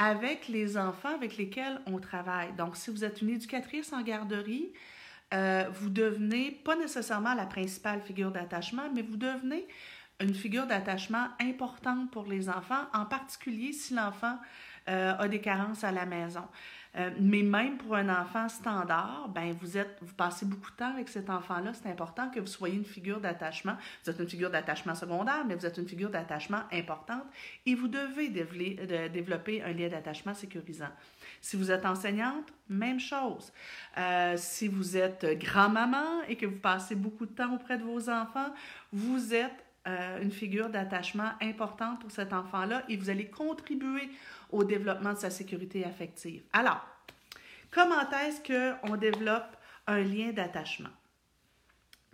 [0.00, 2.54] avec les enfants avec lesquels on travaille.
[2.54, 4.72] Donc, si vous êtes une éducatrice en garderie,
[5.34, 9.68] euh, vous devenez pas nécessairement la principale figure d'attachement, mais vous devenez
[10.18, 14.38] une figure d'attachement importante pour les enfants, en particulier si l'enfant
[14.88, 16.44] euh, a des carences à la maison.
[16.96, 20.92] Euh, mais même pour un enfant standard, ben vous êtes, vous passez beaucoup de temps
[20.92, 21.72] avec cet enfant-là.
[21.72, 23.76] C'est important que vous soyez une figure d'attachement.
[24.04, 27.24] Vous êtes une figure d'attachement secondaire, mais vous êtes une figure d'attachement importante
[27.64, 28.28] et vous devez
[29.08, 30.90] développer un lien d'attachement sécurisant.
[31.40, 33.52] Si vous êtes enseignante, même chose.
[33.96, 38.10] Euh, si vous êtes grand-maman et que vous passez beaucoup de temps auprès de vos
[38.10, 38.52] enfants,
[38.92, 44.10] vous êtes euh, une figure d'attachement importante pour cet enfant-là et vous allez contribuer
[44.52, 46.42] au développement de sa sécurité affective.
[46.52, 46.84] Alors,
[47.70, 48.40] comment est-ce
[48.80, 50.90] qu'on développe un lien d'attachement?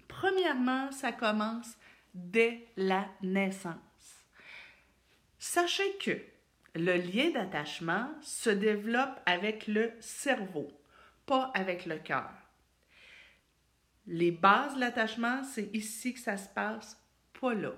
[0.09, 1.77] Premièrement, ça commence
[2.15, 3.77] dès la naissance.
[5.39, 6.19] Sachez que
[6.75, 10.69] le lien d'attachement se développe avec le cerveau,
[11.25, 12.31] pas avec le cœur.
[14.07, 17.01] Les bases de l'attachement, c'est ici que ça se passe
[17.41, 17.73] pas là.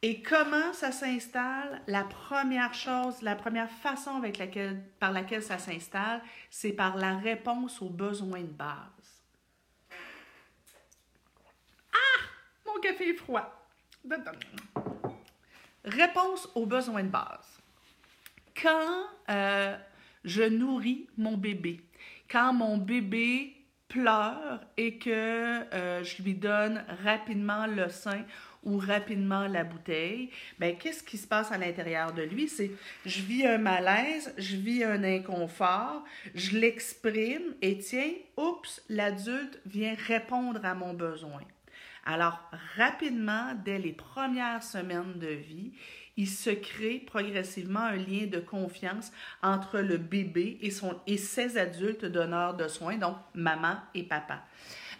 [0.00, 1.82] Et comment ça s'installe?
[1.88, 4.22] La première chose, la première façon
[5.00, 9.24] par laquelle ça s'installe, c'est par la réponse aux besoins de base.
[11.92, 12.20] Ah!
[12.66, 13.68] Mon café est froid.
[15.84, 17.58] Réponse aux besoins de base.
[18.54, 19.76] Quand euh,
[20.24, 21.80] je nourris mon bébé,
[22.30, 23.58] quand mon bébé
[23.88, 28.24] pleure et que euh, je lui donne rapidement le sein
[28.68, 32.48] ou rapidement la bouteille, ben qu'est-ce qui se passe à l'intérieur de lui?
[32.48, 32.70] C'est
[33.06, 36.04] je vis un malaise, je vis un inconfort,
[36.34, 41.40] je l'exprime et tiens, oups, l'adulte vient répondre à mon besoin.
[42.04, 42.38] Alors,
[42.76, 45.72] rapidement, dès les premières semaines de vie,
[46.16, 51.56] il se crée progressivement un lien de confiance entre le bébé et, son, et ses
[51.56, 54.42] adultes donneurs de soins, donc maman et papa.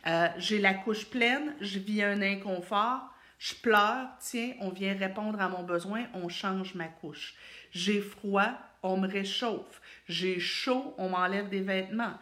[0.07, 5.41] Euh, j'ai la couche pleine, je vis un inconfort, je pleure, tiens, on vient répondre
[5.41, 7.35] à mon besoin, on change ma couche.
[7.71, 9.81] J'ai froid, on me réchauffe.
[10.09, 12.15] J'ai chaud, on m'enlève des vêtements.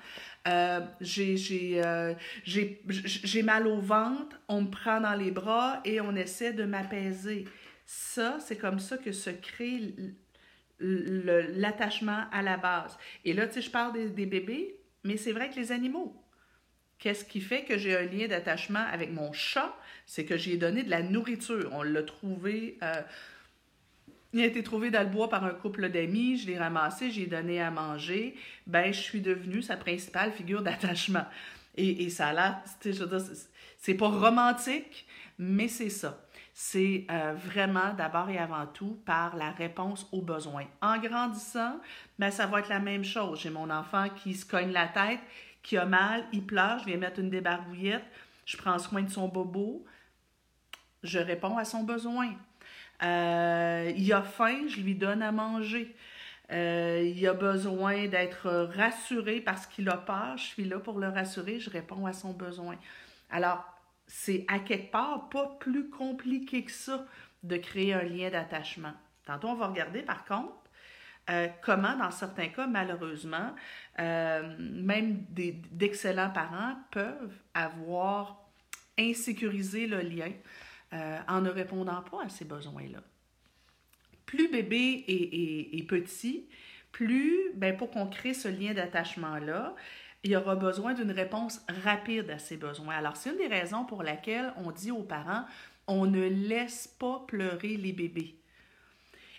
[0.47, 6.53] Euh, euh, j'ai mal au ventre, on me prend dans les bras et on essaie
[6.53, 7.47] de m'apaiser.
[7.85, 9.95] Ça, c'est comme ça que se crée
[10.79, 12.99] l'attachement à la base.
[13.25, 16.15] Et là, tu sais, je parle des, bébés, mais c'est vrai que les animaux.
[16.99, 19.75] Qu'est-ce qui fait que j'ai un lien d'attachement avec mon chat?
[20.07, 21.71] C'est que j'ai donné de la nourriture.
[21.73, 22.79] On l'a trouvé.
[22.83, 23.03] Euh,
[24.33, 27.27] il a été trouvé dans le bois par un couple d'amis, je l'ai ramassé, j'ai
[27.27, 28.35] donné à manger.
[28.67, 31.25] Ben, je suis devenue sa principale figure d'attachement.
[31.79, 32.63] Et, ça a l'air,
[33.79, 35.07] c'est pas romantique,
[35.39, 36.27] mais c'est ça
[36.59, 40.65] c'est euh, vraiment d'abord et avant tout par la réponse aux besoins.
[40.81, 41.79] En grandissant,
[42.19, 43.41] ben, ça va être la même chose.
[43.43, 45.21] J'ai mon enfant qui se cogne la tête,
[45.67, 48.05] qui a mal, il pleure, je viens mettre une débarbouillette,
[48.45, 49.85] je prends soin de son bobo,
[51.03, 52.31] je réponds à son besoin.
[53.03, 55.93] Euh, il a faim, je lui donne à manger.
[56.53, 61.09] Euh, il a besoin d'être rassuré parce qu'il a peur, je suis là pour le
[61.09, 62.77] rassurer, je réponds à son besoin.
[63.29, 63.65] Alors,
[64.07, 67.05] c'est à quelque part pas plus compliqué que ça
[67.43, 68.95] de créer un lien d'attachement.
[69.25, 70.55] Tantôt, on va regarder par contre
[71.29, 73.55] euh, comment, dans certains cas, malheureusement,
[73.99, 75.25] euh, même
[75.73, 78.47] d'excellents parents peuvent avoir
[78.99, 80.31] insécurisé le lien
[80.93, 83.01] euh, en ne répondant pas à ces besoins-là.
[84.25, 86.49] Plus bébé est, petit,
[86.93, 89.75] plus, ben, pour qu'on crée ce lien d'attachement-là,
[90.23, 92.97] il y aura besoin d'une réponse rapide à ses besoins.
[92.97, 95.45] Alors, c'est une des raisons pour laquelle on dit aux parents,
[95.87, 98.36] on ne laisse pas pleurer les bébés.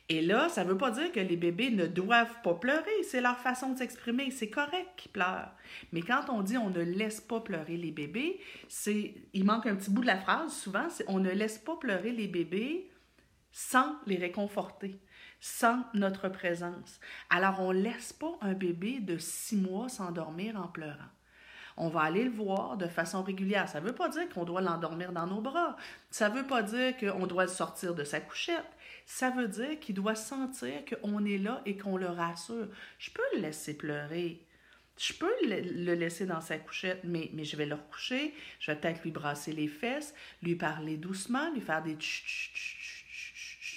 [0.10, 3.20] Et là, ça ne veut pas dire que les bébés ne doivent pas pleurer, c'est
[3.20, 5.52] leur façon de s'exprimer, c'est correct qu'ils pleurent.
[5.92, 8.40] Mais quand on dit on ne laisse pas pleurer les bébés,
[8.70, 11.76] c'est il manque un petit bout de la phrase souvent, c'est on ne laisse pas
[11.76, 12.90] pleurer les bébés
[13.52, 14.98] sans les réconforter
[15.40, 17.00] sans notre présence.
[17.30, 20.98] Alors, on ne laisse pas un bébé de six mois s'endormir en pleurant.
[21.80, 23.70] On va aller le voir de façon régulière.
[23.70, 25.78] Ça ne veut pas dire qu'on doit l'endormir dans nos bras.
[26.10, 28.66] Ça ne veut pas dire qu'on doit le sortir de sa couchette.
[29.10, 32.68] Ça veut dire qu'il doit sentir qu'on est là et qu'on le rassure.
[33.00, 34.46] Je peux le laisser pleurer.
[34.98, 38.34] Je peux le laisser dans sa couchette, mais, mais je vais le recoucher.
[38.60, 41.98] Je vais peut-être lui brasser les fesses, lui parler doucement, lui faire des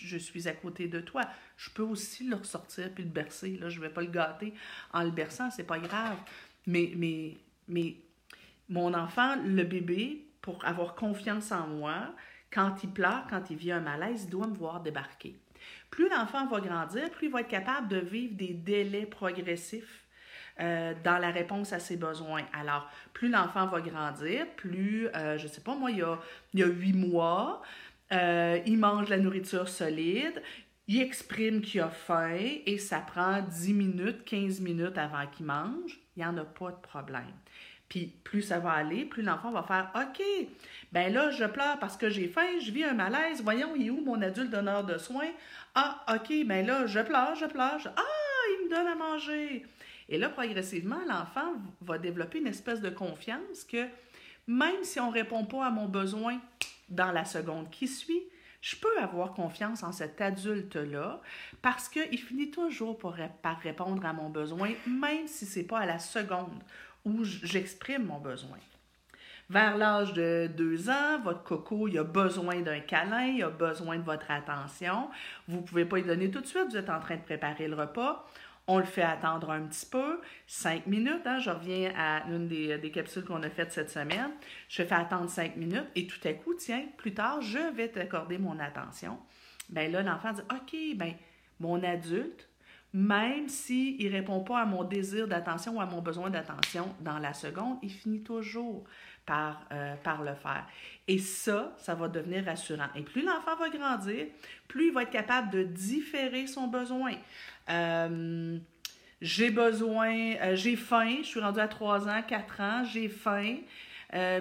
[0.03, 1.23] je suis à côté de toi.
[1.57, 3.57] Je peux aussi le ressortir puis le bercer.
[3.57, 4.53] Là, je ne vais pas le gâter
[4.93, 6.19] en le berçant, c'est pas grave.
[6.67, 7.37] Mais, mais,
[7.69, 7.97] mais
[8.69, 12.15] mon enfant, le bébé, pour avoir confiance en moi,
[12.53, 15.37] quand il pleure, quand il vit un malaise, il doit me voir débarquer.
[15.91, 20.07] Plus l'enfant va grandir, plus il va être capable de vivre des délais progressifs
[20.61, 22.43] euh, dans la réponse à ses besoins.
[22.53, 26.19] Alors, plus l'enfant va grandir, plus, euh, je ne sais pas, moi, il y a,
[26.55, 27.63] il mois,
[28.13, 30.43] euh, il mange la nourriture solide,
[30.87, 35.99] il exprime qu'il a faim et ça prend 10 minutes, 15 minutes avant qu'il mange.
[36.17, 37.33] Il n'y en a pas de problème.
[37.91, 40.23] Puis plus ça va aller, plus l'enfant va faire OK,
[40.93, 43.43] ben là, je pleure parce que j'ai faim, je vis un malaise.
[43.43, 45.31] Voyons, il est où mon adulte donneur de soins?
[45.75, 47.81] Ah, OK, ben là, je pleure, je pleure.
[47.97, 48.03] Ah,
[48.53, 49.67] il me donne à manger.
[50.09, 53.87] Et là, progressivement, l'enfant va développer une espèce de confiance que
[54.47, 56.39] même si on ne répond pas à mon besoin
[56.89, 58.23] dans la seconde qui suit,
[58.61, 61.21] je peux avoir confiance en cet adulte-là
[61.63, 65.87] parce qu'il finit toujours par répondre à mon besoin, même si ce n'est pas à
[65.87, 66.63] la seconde
[67.05, 68.59] où j'exprime mon besoin.
[69.49, 73.97] Vers l'âge de deux ans, votre coco, il a besoin d'un câlin, il a besoin
[73.97, 75.11] de votre attention.
[75.49, 77.67] Vous ne pouvez pas lui donner tout de suite, vous êtes en train de préparer
[77.67, 78.25] le repas.
[78.69, 81.27] On le fait attendre un petit peu, cinq minutes.
[81.27, 84.31] Hein, je reviens à une des, des capsules qu'on a faites cette semaine.
[84.69, 88.39] Je fais attendre cinq minutes et tout à coup, tiens, plus tard, je vais t'accorder
[88.39, 89.19] mon attention.
[89.69, 91.15] ben là, l'enfant dit OK, ben
[91.59, 92.49] mon adulte,
[92.93, 97.19] même s'il ne répond pas à mon désir d'attention ou à mon besoin d'attention dans
[97.19, 98.85] la seconde, il finit toujours
[99.27, 100.67] par, euh, par le faire.
[101.07, 102.89] Et ça, ça va devenir rassurant.
[102.97, 104.27] Et plus l'enfant va grandir,
[104.67, 107.13] plus il va être capable de différer son besoin.
[107.69, 108.59] Euh,
[109.23, 113.59] j'ai besoin, euh, j'ai faim, je suis rendue à 3 ans, 4 ans, j'ai faim,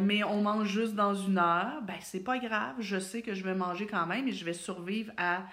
[0.02, 1.84] mais on mange juste dans une heure.
[1.84, 4.54] Ben, c'est pas grave, je sais que je vais manger quand même et je vais
[4.54, 5.44] survivre à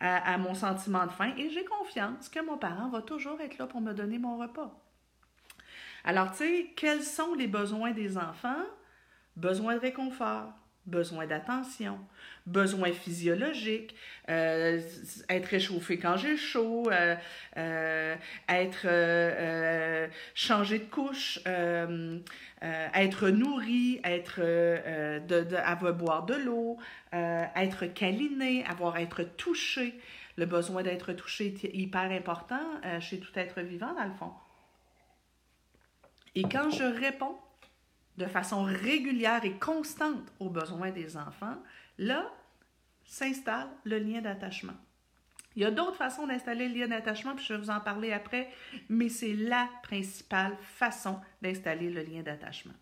[0.00, 3.66] à, mon sentiment de faim et j'ai confiance que mon parent va toujours être là
[3.66, 4.70] pour me donner mon repas.
[6.04, 8.64] Alors, tu sais, quels sont les besoins des enfants?
[9.36, 10.52] Besoin de réconfort,
[10.86, 11.98] besoin d'attention,
[12.46, 13.94] besoin physiologique,
[14.28, 14.80] euh,
[15.28, 17.16] être réchauffé quand j'ai chaud, euh,
[17.56, 18.16] euh,
[18.48, 26.78] être changé de couche, être nourri, être de, avoir boire de l'eau,
[27.12, 29.98] être câliné, avoir être touché.
[30.36, 32.60] Le besoin d'être touché est hyper important
[33.00, 34.32] chez tout être vivant, dans le fond.
[36.34, 37.38] Et quand je réponds
[38.16, 41.56] de façon régulière et constante aux besoins des enfants,
[41.98, 42.30] là
[43.04, 44.74] s'installe le lien d'attachement.
[45.56, 48.12] Il y a d'autres façons d'installer le lien d'attachement, puis je vais vous en parler
[48.12, 48.50] après,
[48.88, 52.74] mais c'est la principale façon d'installer le lien d'attachement.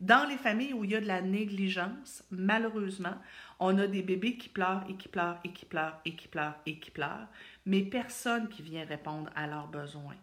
[0.00, 3.14] Dans les familles où il y a de la négligence, malheureusement,
[3.60, 6.58] on a des bébés qui pleurent et qui pleurent et qui pleurent et qui pleurent
[6.66, 7.28] et qui pleurent,
[7.66, 10.16] mais personne qui vient répondre à leurs besoins.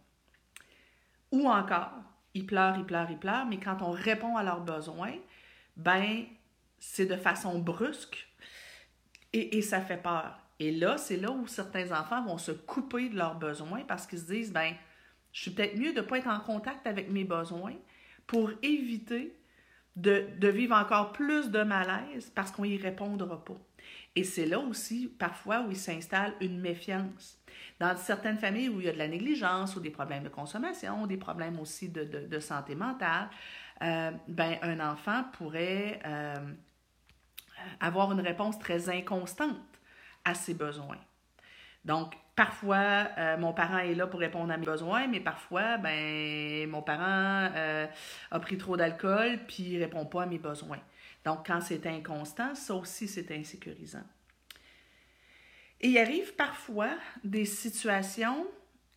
[1.31, 1.93] Ou encore,
[2.33, 5.13] ils pleurent, ils pleurent, ils pleurent, mais quand on répond à leurs besoins,
[5.77, 6.25] ben,
[6.77, 8.27] c'est de façon brusque
[9.33, 10.39] et, ça fait peur.
[10.59, 14.19] Et là, c'est là où certains enfants vont se couper de leurs besoins parce qu'ils
[14.19, 14.73] se disent, ben,
[15.31, 17.75] je suis peut-être mieux de ne pas être en contact avec mes besoins
[18.25, 19.35] pour éviter
[19.95, 23.57] de, de vivre encore plus de malaise parce qu'on n'y répondra pas.
[24.15, 27.37] Et c'est là aussi, parfois, où il s'installe une méfiance.
[27.79, 31.07] Dans certaines familles où il y a de la négligence ou des problèmes de consommation,
[31.07, 33.29] des problèmes aussi de, santé mentale,
[33.81, 36.35] euh, ben, un enfant pourrait euh,
[37.79, 39.55] avoir une réponse très inconstante
[40.25, 40.97] à ses besoins.
[41.85, 46.69] Donc, parfois, euh, mon parent est là pour répondre à mes besoins, mais parfois, ben,
[46.69, 47.49] mon parent
[48.31, 50.79] a pris trop d'alcool puis il répond pas à mes besoins.
[51.29, 54.01] Donc, quand c'est inconstant, ça aussi, c'est insécurisant.
[55.79, 56.89] Et il arrive parfois
[57.23, 58.47] des situations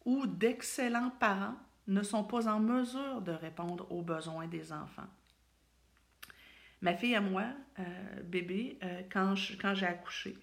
[0.07, 1.57] où d'excellents parents
[1.88, 5.11] ne sont pas en mesure de répondre aux besoins des enfants.
[6.81, 7.45] Ma fille à moi,
[7.79, 10.38] euh, bébé, euh, quand, j'ai accouché,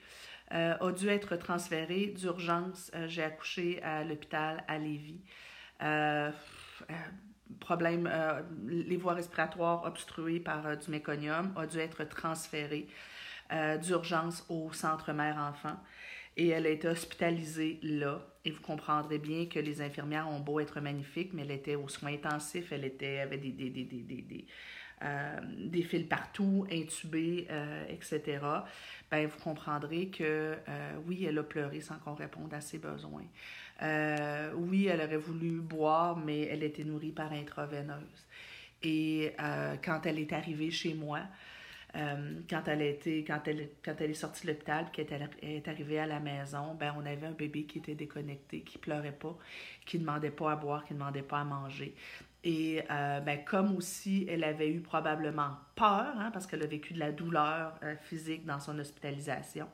[0.53, 2.91] euh, a dû être transférée d'urgence.
[3.07, 5.23] j'ai accouché à l'hôpital à Lévis.
[7.59, 8.09] Problème,
[8.67, 12.87] les voies respiratoires obstruées par du méconium, a dû être transférée
[13.81, 15.77] d'urgence au centre mère-enfant
[16.39, 18.21] et elle a été hospitalisée là.
[18.45, 21.89] Et vous comprendrez bien que les infirmières ont beau être magnifiques, mais elle était aux
[21.89, 24.45] soins intensifs, elle était, avait des, des, des, des,
[25.03, 28.39] euh, des fils partout, intubés, euh, etc.
[29.09, 33.25] Ben, vous comprendrez que euh, oui, elle a pleuré sans qu'on réponde à ses besoins.
[34.55, 38.27] oui, elle aurait voulu boire, mais elle était nourrie par intraveineuse.
[38.81, 39.33] Et
[39.83, 41.19] quand elle est arrivée chez moi,
[41.95, 45.99] euh, quand, elle était, quand, elle, quand elle est sortie de l'hôpital, qu'elle est arrivée
[45.99, 49.35] à la maison, ben, on avait un bébé qui était déconnecté, qui pleurait pas,
[49.85, 51.95] qui ne demandait pas à boire, qui ne demandait pas à manger.
[52.43, 56.93] Et euh, ben, comme aussi elle avait eu probablement peur, hein, parce qu'elle a vécu
[56.93, 59.67] de la douleur euh, physique dans son hospitalisation,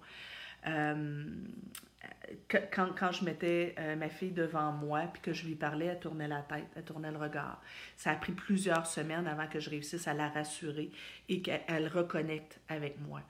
[2.71, 5.99] quand, quand, je mettais euh, ma fille devant moi puis que je lui parlais, elle
[5.99, 7.61] tournait la tête, elle tournait le regard.
[7.95, 10.91] Ça a pris plusieurs semaines avant que je réussisse à la rassurer
[11.29, 13.21] et qu'elle reconnecte avec moi.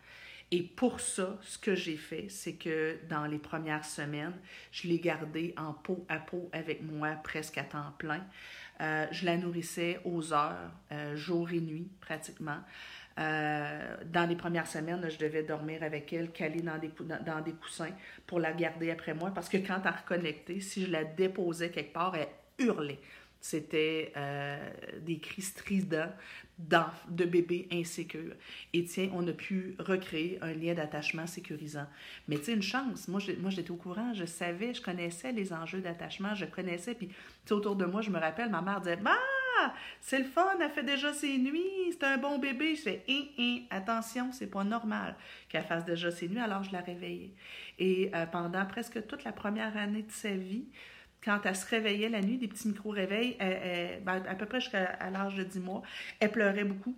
[0.52, 4.36] Et pour ça, ce que j'ai fait, c'est que dans les premières semaines,
[4.72, 8.24] je l'ai gardée en peau à peau avec moi presque à temps plein.
[8.82, 12.60] Euh, je la nourrissais aux heures, euh, jour et nuit pratiquement.
[13.18, 16.92] Euh, dans les premières semaines, je devais dormir avec elle, calée dans des,
[17.26, 17.92] dans, des coussins
[18.28, 21.94] pour la garder après moi parce que quand elle reconnectait, si je la déposais quelque
[21.94, 22.28] part, elle
[22.60, 23.00] hurlait.
[23.48, 24.58] C'était euh,
[25.02, 26.10] des cris stridents
[26.58, 28.34] de bébés insécures.
[28.74, 31.86] Et tiens, on a pu recréer un lien d'attachement sécurisant.
[32.28, 33.08] Mais tu sais, une chance.
[33.08, 36.96] Moi, j'étais au courant, je savais, je connaissais les enjeux d'attachement, je connaissais.
[36.96, 37.10] Puis,
[37.46, 39.12] tu autour de moi, je me rappelle, ma mère disait, bah,
[40.02, 42.74] c'est le fun, elle fait déjà ses nuits, c'est un bon bébé.
[42.76, 45.16] Je fais, hein, hein, attention, c'est pas normal
[45.50, 47.36] qu'elle fasse déjà ses nuits, alors je la réveillais.
[47.78, 50.66] Et euh, pendant presque toute la première année de sa vie,
[51.26, 53.38] quand elle se réveillait la nuit, des petits micro-réveils,
[54.04, 55.82] ben, à peu près jusqu'à l'âge de 10 mois,
[56.20, 56.96] elle pleurait beaucoup.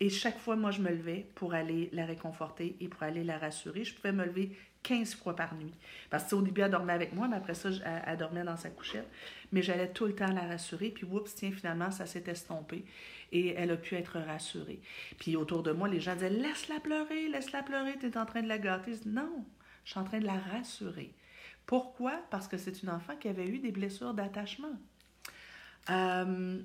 [0.00, 3.38] Et chaque fois, moi, je me levais pour aller la réconforter et pour aller la
[3.38, 3.84] rassurer.
[3.84, 4.50] Je pouvais me lever
[4.82, 5.72] 15 fois par nuit.
[6.10, 7.70] Parce que au début, elle dormait avec moi, mais après ça,
[8.06, 9.08] elle, dormait dans sa couchette.
[9.52, 10.90] Mais j'allais tout le temps la rassurer.
[10.90, 12.84] Puis, oups, tiens, finalement, ça s'est estompé.
[13.32, 14.80] Et elle a pu être rassurée.
[15.18, 18.42] Puis, autour de moi, les gens disaient Laisse-la pleurer, laisse-la pleurer, tu es en train
[18.42, 18.92] de la gâter.
[18.92, 19.44] Je dis, non,
[19.84, 21.12] je suis en train de la rassurer.
[21.66, 22.14] Pourquoi?
[22.30, 24.72] Parce que c'est une enfant qui avait eu des blessures d'attachement.
[25.90, 26.60] Euh,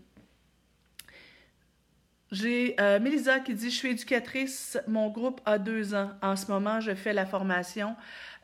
[2.31, 6.11] j'ai euh, Mélisa qui dit Je suis éducatrice, mon groupe a deux ans.
[6.21, 7.95] En ce moment, je fais la formation.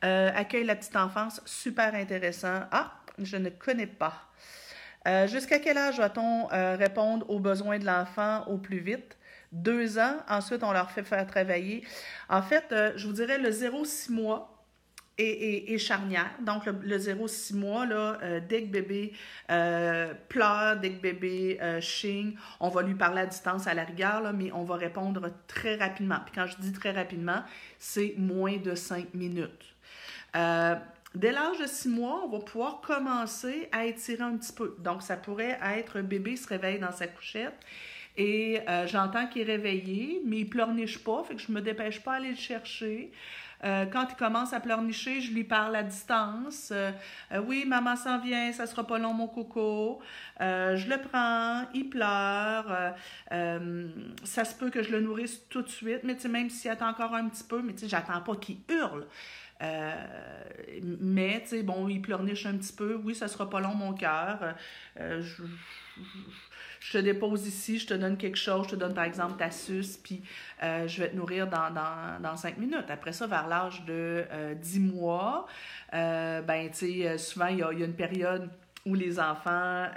[0.03, 2.62] Euh, accueille la petite enfance, super intéressant.
[2.72, 4.14] Ah, je ne connais pas.
[5.08, 9.18] Euh, jusqu'à quel âge va-t-on répondre aux besoins de l'enfant au plus vite?
[9.53, 10.18] Deux ans.
[10.28, 11.88] Ensuite, on leur fait faire travailler.
[12.30, 12.66] En fait,
[12.97, 14.57] je vous dirais le 0-6 mois
[15.18, 16.32] et, charnière.
[16.41, 19.13] Donc, le, 0-6 mois, là, euh, dès que bébé
[19.49, 23.84] euh, pleure, dès que bébé euh, chigne, on va lui parler à distance à la
[23.84, 26.20] rigueur, mais on va répondre très rapidement.
[26.26, 27.43] Puis quand je dis très rapidement,
[27.80, 29.76] c'est moins de 5 minutes.
[31.15, 34.76] dès l'âge de 6 mois, on va pouvoir commencer à étirer un petit peu.
[34.80, 37.55] Donc, ça pourrait être bébé se réveille dans sa couchette
[38.18, 42.13] et j'entends qu'il est réveillé, mais il pleurniche pas, fait que je me dépêche pas
[42.13, 43.11] à aller le chercher.
[43.64, 46.70] Euh, quand il commence à pleurnicher, je lui parle à distance.
[46.72, 46.91] Euh,
[47.32, 49.99] euh, oui, maman s'en vient, ça sera pas long, mon coco.
[50.39, 52.95] je le prends, il pleure.
[54.24, 57.16] ça se peut que je le nourrisse tout de suite, mais même s'il attend encore
[57.16, 59.08] un petit peu, mais tu sais, j'attends pas qu'il hurle.
[59.62, 62.99] mais, tu sais, bon, il pleurniche un petit peu.
[63.03, 64.55] Oui, ça sera pas long, mon cœur.
[64.97, 65.43] je,
[66.91, 69.97] te dépose ici, je te donne quelque chose, je te donne par exemple ta suce,
[69.97, 70.21] puis
[70.63, 72.89] euh, je vais te nourrir dans, dans, dans, cinq minutes.
[72.89, 75.47] Après ça, vers l'âge de euh, dix mois,
[75.93, 78.49] euh, ben, tu sais, souvent, il y a, une période
[78.86, 79.88] où les enfants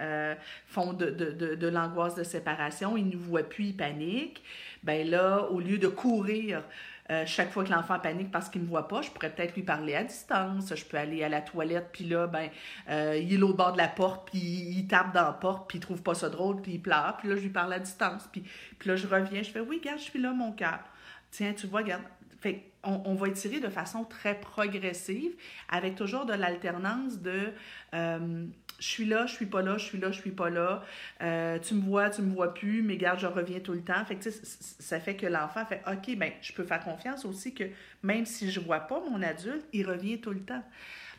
[0.66, 4.42] font de, de, de, de l'angoisse de séparation, ils ne voient plus, ils paniquent.
[4.82, 6.62] Ben là, au lieu de courir
[7.10, 9.56] euh, chaque fois que l'enfant panique parce qu'il ne me voit pas, je pourrais peut-être
[9.56, 10.72] lui parler à distance.
[10.74, 12.48] Je peux aller à la toilette, puis là, ben,
[12.88, 15.78] euh, il est au bord de la porte, puis il tape dans la porte, puis
[15.78, 17.16] il trouve pas ça drôle, puis il pleure.
[17.18, 18.28] Puis là, je lui parle à distance.
[18.30, 18.44] Puis,
[18.78, 20.80] puis là, je reviens, je fais Oui, regarde, je suis là, mon cœur.
[21.30, 22.02] Tiens, tu vois, regarde.
[22.40, 25.32] Fait on, on, va étirer de façon très progressive,
[25.68, 27.52] avec toujours de l'alternance de
[27.92, 28.46] euh,
[28.80, 30.82] je suis là, je suis pas là, je suis là, je suis pas là.
[31.20, 34.04] Euh, tu me vois, tu me vois plus, mais garde, je reviens tout le temps.
[34.06, 37.64] Fait ça fait que l'enfant fait OK, ben, je peux faire confiance aussi que
[38.02, 40.64] même si je vois pas mon adulte, il revient tout le temps.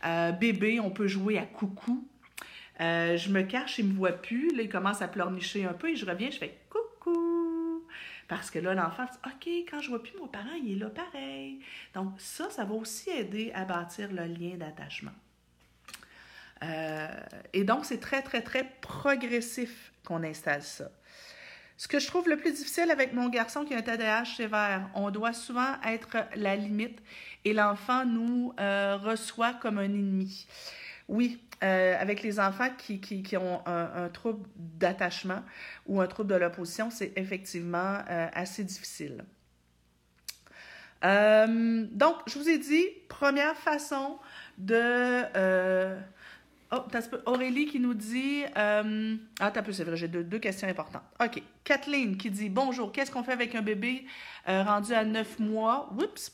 [0.06, 2.08] Euh, bébé, on peut jouer à coucou.
[2.80, 4.56] Euh, je me cache, il me voit plus.
[4.56, 7.86] Là, il commence à pleurnicher un peu et je reviens, je fais coucou.
[8.28, 10.90] Parce que là, l'enfant dit OK, quand je vois plus mon parent, il est là
[10.90, 11.60] pareil.
[11.94, 15.12] Donc, ça, ça va aussi aider à bâtir le lien d'attachement.
[16.64, 17.08] Euh,
[17.54, 20.92] et donc, c'est très, très, très progressif qu'on installe ça.
[21.78, 24.88] Ce que je trouve le plus difficile avec mon garçon qui a un TDAH sévère,
[24.94, 27.02] on doit souvent être la limite
[27.44, 30.46] et l'enfant nous euh, reçoit comme un ennemi.
[31.08, 35.44] Oui, euh, avec les enfants qui, qui, ont un trouble d'attachement
[35.88, 39.26] ou un trouble de l'opposition, c'est effectivement assez difficile.
[41.02, 44.20] donc, je vous ai dit, première façon
[44.60, 45.24] de
[46.74, 46.84] Oh,
[47.26, 48.44] Aurélie qui nous dit.
[48.58, 49.16] Euh...
[49.40, 51.04] Ah, t'as peu, c'est vrai, j'ai deux, deux, questions importantes.
[51.22, 51.42] OK.
[51.66, 54.06] Kathleen qui dit Bonjour, qu'est-ce qu'on fait avec un bébé
[54.48, 56.32] euh, rendu à neuf mois Oups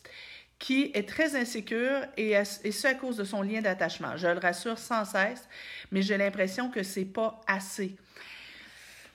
[0.59, 4.15] qui est très insécure et, et ce à cause de son lien d'attachement?
[4.15, 5.47] Je le rassure sans cesse,
[5.91, 7.95] mais j'ai l'impression que c'est pas assez.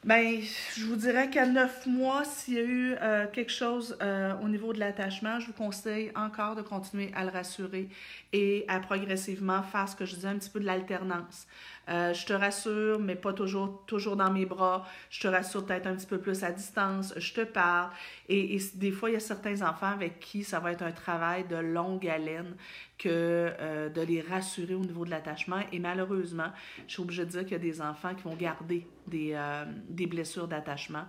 [0.05, 0.41] Bien,
[0.77, 4.49] je vous dirais qu'à neuf mois, s'il y a eu euh, quelque chose euh, au
[4.49, 7.89] niveau de l'attachement, je vous conseille encore de continuer à le rassurer
[8.33, 11.47] et à progressivement faire ce que je disais, un petit peu de l'alternance.
[11.89, 14.85] Euh, je te rassure, mais pas toujours, toujours dans mes bras.
[15.09, 17.15] Je te rassure peut-être un petit peu plus à distance.
[17.17, 17.91] Je te parle.
[18.29, 21.45] Et, des fois, il y a certains enfants avec qui ça va être un travail
[21.45, 22.57] de longue haleine
[23.03, 25.61] que euh, de les rassurer au niveau de l'attachement.
[25.73, 26.51] Et malheureusement,
[26.87, 29.65] je suis obligée de dire qu'il y a des enfants qui vont garder des, euh,
[29.89, 31.05] des blessures d'attachement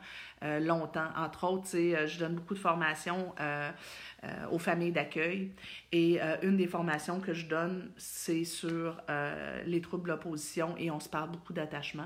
[0.59, 1.07] longtemps.
[1.15, 3.33] Entre autres, je donne beaucoup de formations
[4.25, 5.51] euh, aux familles d'accueil.
[5.91, 10.89] Et euh, une des formations que je donne, c'est sur euh, les troubles d'opposition et
[10.91, 12.05] on se parle beaucoup d'attachement.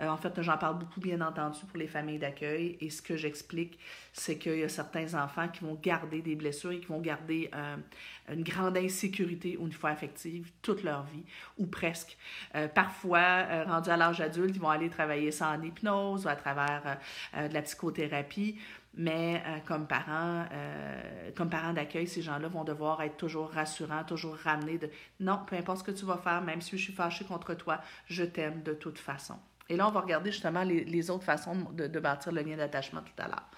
[0.00, 2.76] En fait, j'en parle beaucoup, bien entendu, pour les familles d'accueil.
[2.80, 3.78] Et ce que j'explique,
[4.12, 7.50] c'est qu'il y a certains enfants qui vont garder des blessures et qui vont garder
[8.28, 11.24] une grande insécurité au niveau affective toute leur vie,
[11.58, 12.16] ou presque.
[12.74, 16.98] parfois, rendus à l'âge adulte, ils vont aller travailler sans hypnose ou à travers
[17.36, 18.58] de la psychothérapie.
[18.96, 24.04] Mais euh, comme parents, euh, comme parents d'accueil, ces gens-là vont devoir être toujours rassurants,
[24.04, 24.88] toujours ramenés de
[25.20, 27.80] non, peu importe ce que tu vas faire, même si je suis fâchée contre toi,
[28.06, 29.34] je t'aime de toute façon.
[29.68, 33.22] Et là, on va regarder justement les, autres façons de, bâtir le lien d'attachement tout
[33.22, 33.48] à l'heure.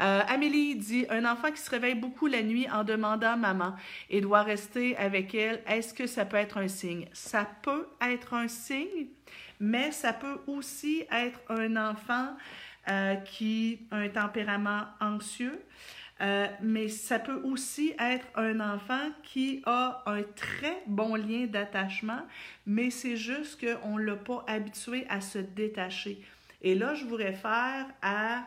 [0.00, 3.74] Euh, Amélie dit Un enfant qui se réveille beaucoup la nuit en demandant maman
[4.10, 7.08] et doit rester avec elle, est-ce que ça peut être un signe?
[7.12, 9.08] Ça peut être un signe,
[9.58, 12.36] mais ça peut aussi être un enfant
[12.88, 15.60] euh, qui a un tempérament anxieux.
[16.20, 22.22] Euh, mais ça peut aussi être un enfant qui a un très bon lien d'attachement,
[22.66, 26.20] mais c'est juste qu'on ne l'a pas habitué à se détacher.
[26.62, 28.44] Et là, je vous réfère à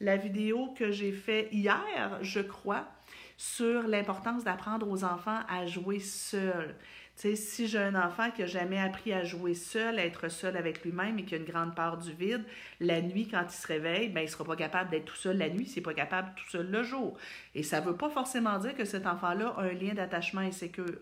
[0.00, 2.88] la vidéo que j'ai faite hier, je crois,
[3.36, 6.74] sur l'importance d'apprendre aux enfants à jouer seuls.
[7.20, 10.56] Sais, si j'ai un enfant qui n'a jamais appris à jouer seul, à être seul
[10.56, 12.44] avec lui-même et qui a une grande part du vide,
[12.80, 15.38] la nuit, quand il se réveille, ben, il ne sera pas capable d'être tout seul
[15.38, 17.16] la nuit, il n'est pas capable tout seul le jour.
[17.54, 20.98] Et ça ne veut pas forcément dire que cet enfant-là a un lien d'attachement insécure.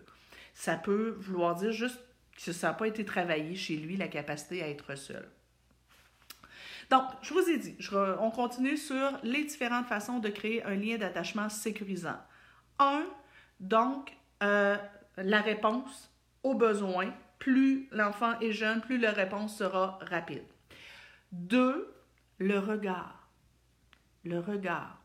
[0.53, 1.99] Ça peut vouloir dire juste
[2.45, 5.27] que ça n'a pas été travaillé chez lui, la capacité à être seul.
[6.89, 7.77] Donc, je vous ai dit,
[8.19, 12.17] on continue sur les différentes façons de créer un lien d'attachement sécurisant.
[12.79, 13.05] Un,
[13.59, 14.11] donc,
[14.41, 14.75] euh,
[15.17, 16.08] la réponse
[16.43, 17.13] aux besoins.
[17.37, 20.43] Plus l'enfant est jeune, plus la réponse sera rapide.
[21.31, 21.93] Deux,
[22.37, 23.27] le regard.
[24.23, 25.01] Le regard.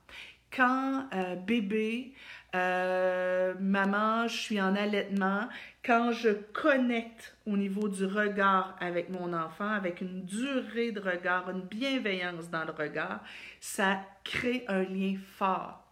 [0.51, 2.15] Quand euh, bébé,
[2.55, 5.49] euh, maman, je suis en allaitement,
[5.85, 11.51] quand je connecte au niveau du regard avec mon enfant, avec une durée de regard,
[11.51, 13.21] une bienveillance dans le regard,
[13.61, 15.84] ça crée un lien fort.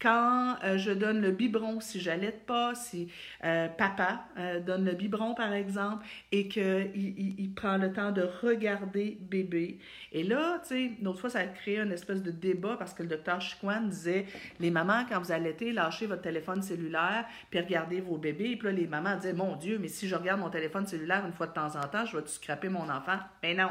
[0.00, 3.12] Quand euh, je donne le biberon, si j'allaite pas, si
[3.44, 6.90] euh, papa euh, donne le biberon par exemple et qu'il
[7.38, 9.78] il, prend le temps de regarder bébé.
[10.12, 12.94] Et là, tu sais, une autre fois, ça a créé une espèce de débat parce
[12.94, 14.24] que le docteur Chiquan disait
[14.58, 18.52] les mamans, quand vous allaitez, lâchez votre téléphone cellulaire puis regardez vos bébés.
[18.52, 21.26] Et puis là, les mamans disaient mon Dieu, mais si je regarde mon téléphone cellulaire
[21.26, 23.18] une fois de temps en temps, je vais-tu scraper mon enfant?
[23.42, 23.70] Mais non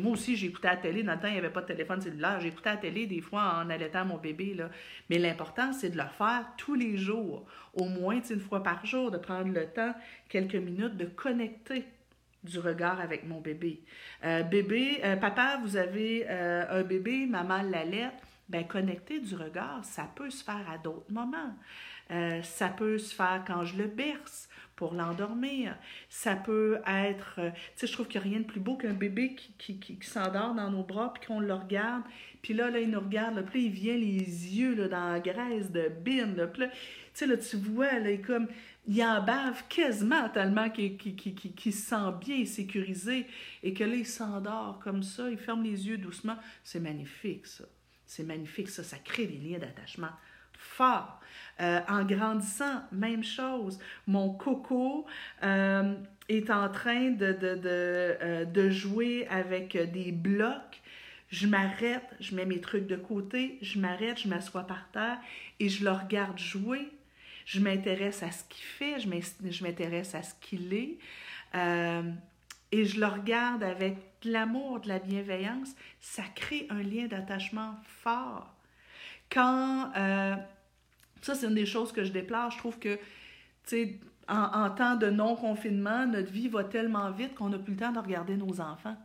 [0.00, 1.02] moi aussi, j'écoutais à la télé.
[1.02, 2.40] Dans le temps, il n'y avait pas de téléphone cellulaire.
[2.40, 4.54] J'écoutais à la télé des fois en allaitant mon bébé.
[4.54, 4.70] Là.
[5.08, 7.46] Mais l'important, c'est de le faire tous les jours.
[7.74, 9.94] Au moins une fois par jour, de prendre le temps,
[10.28, 11.84] quelques minutes, de connecter
[12.44, 13.82] du regard avec mon bébé.
[14.24, 18.10] Euh, bébé, euh, papa, vous avez euh, un bébé, maman l'allait.
[18.48, 21.54] Ben, connecter du regard, ça peut se faire à d'autres moments.
[22.42, 24.48] ça peut se faire quand je le berce
[24.80, 25.76] pour l'endormir.
[26.08, 28.78] Ça peut être, euh, tu sais, je trouve qu'il n'y a rien de plus beau
[28.78, 32.02] qu'un bébé qui, qui, qui, s'endort dans nos bras, puis qu'on le regarde,
[32.40, 35.20] puis là, là, il nous regarde, là, puis il vient les yeux là, dans la
[35.20, 36.74] graisse de bine, là, là, tu
[37.12, 38.48] sais, là, tu vois, là, il comme,
[38.86, 43.26] il en bave quasiment tellement qu'il qui se sent bien sécurisé,
[43.62, 46.38] et que là, il s'endort comme ça, il ferme les yeux doucement.
[46.64, 47.64] C'est magnifique, ça.
[48.06, 48.82] C'est magnifique, ça.
[48.82, 50.12] Ça crée des liens d'attachement
[50.60, 51.20] fort.
[51.60, 53.78] Euh, en grandissant, même chose.
[54.06, 55.04] Mon coco
[55.42, 55.94] euh,
[56.30, 60.80] est en train de, de, euh, de, jouer avec des blocs.
[61.28, 65.18] Je m'arrête, je mets mes trucs de côté, je m'arrête, je m'assois par terre
[65.60, 66.88] et je le regarde jouer.
[67.44, 70.98] Je m'intéresse à ce qu'il fait, je m'intéresse à ce qu'il est.
[72.72, 75.74] et je le regarde avec de l'amour, de la bienveillance.
[76.00, 78.54] Ça crée un lien d'attachement fort.
[79.30, 79.92] Quand
[81.22, 82.50] ça, c'est une des choses que je déplore.
[82.50, 83.00] Je trouve que, tu
[83.66, 87.92] sais, en, temps de non-confinement, notre vie va tellement vite qu'on n'a plus le temps
[87.92, 88.96] de regarder nos enfants.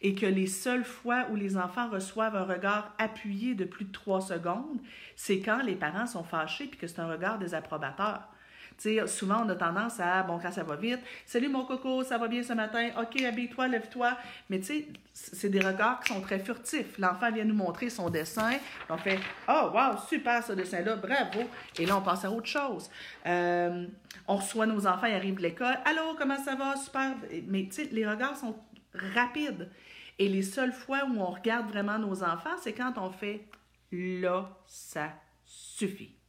[0.00, 3.92] Et que les seules fois où les enfants reçoivent un regard appuyé de plus de
[3.92, 4.80] trois secondes,
[5.16, 8.22] c'est quand les parents sont fâchés puis que c'est un regard désapprobateur
[9.06, 12.28] souvent, on a tendance à, bon, quand ça va vite, salut mon coco, ça va
[12.28, 14.16] bien ce matin, ok, habille-toi, lève-toi.
[14.48, 16.98] Mais tu sais, c'est des regards qui sont très furtifs.
[16.98, 18.52] L'enfant vient nous montrer son dessin,
[18.88, 19.18] on fait,
[19.48, 21.48] oh, wow, super ce dessin-là, bravo.
[21.78, 22.90] Et là, on passe à autre chose.
[23.26, 23.86] Euh,
[24.26, 27.14] on reçoit nos enfants, ils arrivent de l'école, allô, comment ça va, super.
[27.46, 28.56] Mais tu sais, les regards sont
[29.14, 29.68] rapides.
[30.18, 33.46] Et les seules fois où on regarde vraiment nos enfants, c'est quand on fait,
[33.90, 35.14] là, ça
[35.46, 36.19] suffit.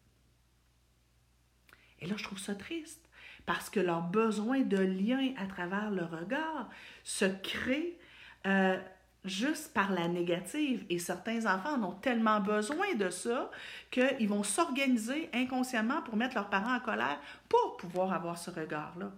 [2.01, 3.01] Et là, je trouve ça triste
[3.45, 6.69] parce que leur besoin de lien à travers le regard
[7.03, 7.97] se crée
[8.45, 8.77] euh,
[9.25, 10.85] juste par la négative.
[10.89, 13.49] Et certains enfants en ont tellement besoin de ça
[13.89, 19.11] qu'ils vont s'organiser inconsciemment pour mettre leurs parents en colère pour pouvoir avoir ce regard-là.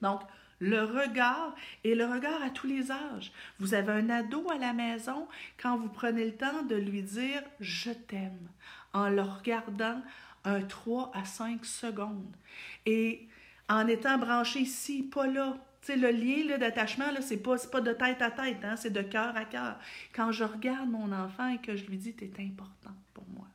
[0.00, 0.20] Donc,
[0.58, 3.32] le regard et le regard à tous les âges.
[3.58, 5.26] Vous avez un ado à la maison,
[5.60, 8.48] quand vous prenez le temps de lui dire je t'aime
[8.92, 10.00] en le regardant,
[10.44, 12.36] un 3 à 5 secondes.
[12.86, 13.28] Et
[13.68, 15.56] en étant branché ici, pas là.
[15.80, 18.92] Tu sais, le lien d'attachement, ce n'est pas, pas de tête à tête, hein, c'est
[18.92, 19.78] de cœur à cœur.
[20.14, 23.46] Quand je regarde mon enfant et que je lui dis, tu es important pour moi.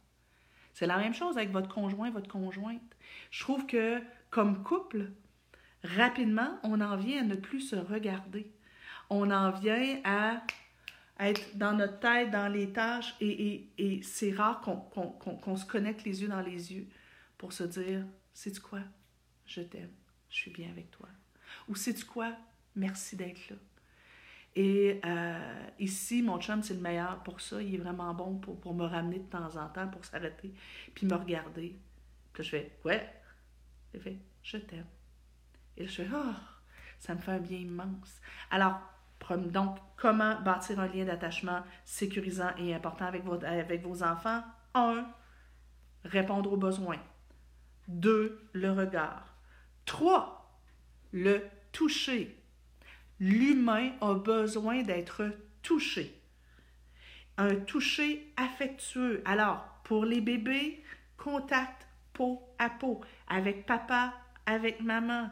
[0.73, 2.81] C'est la même chose avec votre conjoint, votre conjointe.
[3.31, 5.11] Je trouve que comme couple,
[5.83, 8.51] rapidement, on en vient à ne plus se regarder.
[9.09, 10.41] On en vient à
[11.19, 16.21] être dans notre tête, dans les tâches, et, et, c'est rare qu'on se connecte les
[16.21, 16.87] yeux dans les yeux
[17.37, 18.81] pour se dire, sais-tu quoi,
[19.45, 19.91] je t'aime,
[20.29, 21.07] je suis bien avec toi.
[21.67, 22.35] Ou sais-tu quoi,
[22.75, 23.55] merci d'être là.
[24.55, 27.61] Et euh, ici, mon chum, c'est le meilleur pour ça.
[27.61, 30.51] Il est vraiment bon pour, pour me ramener de temps en temps, pour s'arrêter,
[30.95, 31.77] puis me regarder.
[32.33, 33.07] Puis je fais, ouais.
[33.93, 34.87] Il fait, je t'aime.
[35.77, 36.33] Et je fais, oh,
[36.97, 38.19] ça me fait un bien immense.
[38.49, 38.81] Alors,
[39.35, 43.23] donc, comment bâtir un lien d'attachement sécurisant et important avec
[43.83, 44.43] vos, enfants?
[44.73, 45.05] Un,
[46.05, 46.99] répondre aux besoins.
[47.87, 49.35] Deux, le regard.
[49.85, 50.61] Trois,
[51.11, 52.41] le toucher.
[53.19, 55.23] L'humain a besoin d'être
[55.61, 56.21] touché.
[57.37, 59.21] Un toucher affectueux.
[59.25, 60.83] Alors, pour les bébés,
[61.17, 64.13] contact peau à peau avec papa,
[64.45, 65.29] avec maman.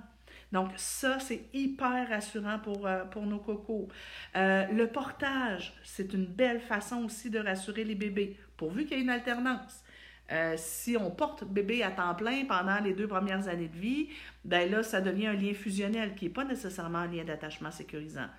[0.56, 3.90] Donc ça, c'est hyper rassurant pour, euh, pour nos cocos.
[4.38, 9.00] Euh, le portage, c'est une belle façon aussi de rassurer les bébés, pourvu qu'il y
[9.02, 9.84] ait une alternance.
[10.32, 14.08] Euh, si on porte bébé à temps plein pendant les deux premières années de vie,
[14.46, 18.30] ben là, ça devient un lien fusionnel qui n'est pas nécessairement un lien d'attachement sécurisant.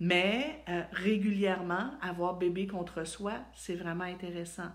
[0.00, 4.72] Mais régulièrement, avoir bébé contre soi, c'est vraiment intéressant.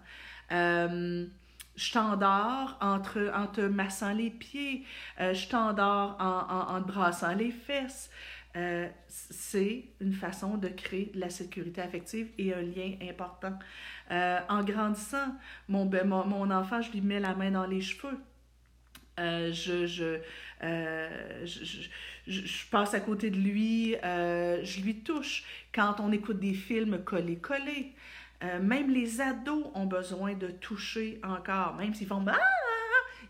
[1.79, 4.85] Je t'endors entre, en te massant les pieds,
[5.17, 8.09] je t'endors en, en, te brassant les fesses.
[9.07, 13.57] c'est une façon de créer de la sécurité affective et un lien important.
[14.11, 15.35] Euh, en grandissant,
[15.67, 18.17] ben, mon, mon, enfant, je lui mets la main dans les cheveux.
[19.19, 20.19] Euh, je, je,
[20.63, 21.87] euh, je,
[22.25, 25.43] je, passe à côté de lui, je lui touche.
[25.73, 27.93] Quand on écoute des films collés-collés,
[28.41, 32.37] même les ados ont besoin de toucher encore, même s'ils font ah!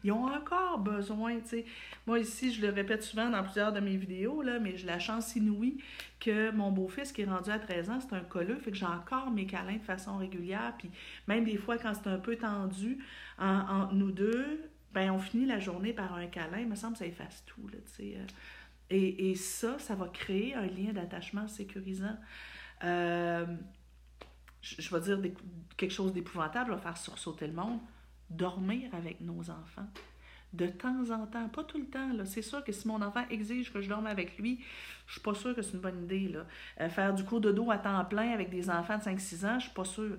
[0.04, 1.66] ils ont encore besoin, tu sais.
[2.08, 5.00] Moi, ici, je le répète souvent dans plusieurs de mes vidéos, là, mais j'ai la
[5.00, 5.78] chance inouïe
[6.20, 8.86] que mon beau-fils, qui est rendu à 13 ans, c'est un colleux, fait que j'ai
[8.86, 10.74] encore mes câlins de façon régulière.
[10.78, 10.90] Puis
[11.28, 13.00] même des fois, quand c'est un peu tendu
[13.38, 16.60] entre nous deux, ben on finit la journée par un câlin.
[16.60, 18.18] Il me semble que ça efface tout, là, tu sais.
[18.18, 18.26] Euh.
[18.92, 22.18] Et, et, ça, ça va créer un lien d'attachement sécurisant.
[22.84, 23.46] Euh,
[24.62, 25.20] je, vais dire
[25.78, 27.80] quelque chose d'épouvantable, vais faire sursauter le monde
[28.30, 29.88] dormir avec nos enfants.
[30.54, 32.10] De temps en temps, pas tout le temps.
[32.26, 34.60] C'est sûr que si mon enfant exige que je dorme avec lui,
[35.06, 36.28] je suis pas sûre que c'est une bonne idée.
[36.28, 36.46] Là.
[36.82, 39.60] Euh, faire du cours de dos à temps plein avec des enfants de 5-6 ans,
[39.60, 40.18] je suis pas sûre.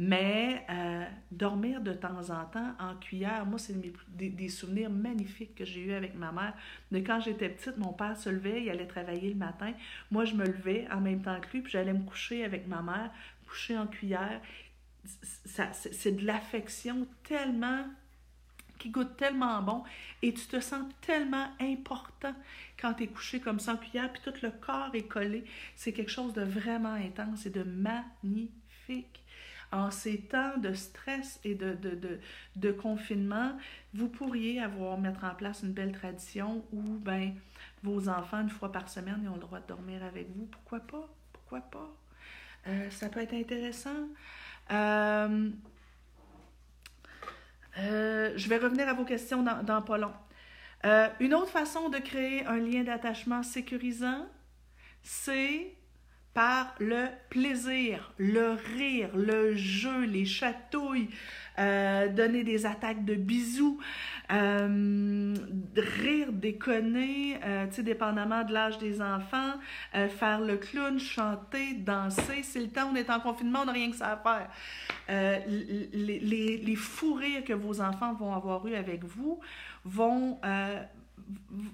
[0.00, 3.74] Mais euh, dormir de temps en temps en cuillère, moi, c'est
[4.08, 6.54] des, souvenirs magnifiques que j'ai eu avec ma mère.
[6.92, 9.72] De quand j'étais petite, mon père se levait, il allait travailler le matin.
[10.12, 12.80] Moi, je me levais en même temps que lui, puis j'allais me coucher avec ma
[12.80, 13.10] mère,
[13.48, 14.40] coucher en cuillère
[15.72, 17.84] c'est de l'affection tellement
[18.78, 19.82] qui goûte tellement bon
[20.22, 22.34] et tu te sens tellement important
[22.80, 25.44] quand tu es couché comme ça en cuillère, puis tout le corps est collé.
[25.74, 29.24] C'est quelque chose de vraiment intense et de magnifique.
[29.72, 32.20] En ces temps de stress et de, de, de,
[32.56, 33.58] de confinement,
[33.92, 37.34] vous pourriez avoir, mettre en place une belle tradition où ben,
[37.82, 40.46] vos enfants, une fois par semaine, ils ont le droit de dormir avec vous.
[40.46, 41.06] Pourquoi pas?
[41.32, 41.94] Pourquoi pas?
[42.68, 44.08] Euh, ça peut être intéressant.
[44.70, 45.50] Euh,
[47.78, 50.12] euh, je vais revenir à vos questions dans, dans pas long.
[51.18, 54.26] Une autre façon de créer un lien d'attachement sécurisant,
[55.02, 55.74] c'est
[56.34, 61.08] par le plaisir, le rire, le jeu, les chatouilles,
[61.58, 63.78] euh, donner des attaques de bisous,
[64.32, 65.34] euh,
[65.76, 69.54] rire, déconner, euh, tu sais, dépendamment de l'âge des enfants,
[69.92, 72.42] faire le clown, chanter, danser.
[72.42, 75.44] C'est le temps, on est en confinement, on n'a rien que ça à faire.
[75.48, 79.40] Les, les, les, fous rires que vos enfants vont avoir eu avec vous
[79.84, 80.38] vont,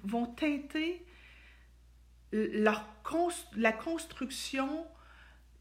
[0.05, 1.05] vont teinter
[2.33, 2.85] leur
[3.57, 4.87] la construction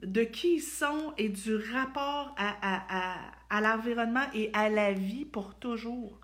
[0.01, 3.15] de qui ils sont et du rapport à,
[3.49, 6.19] à l'environnement et à la vie pour toujours.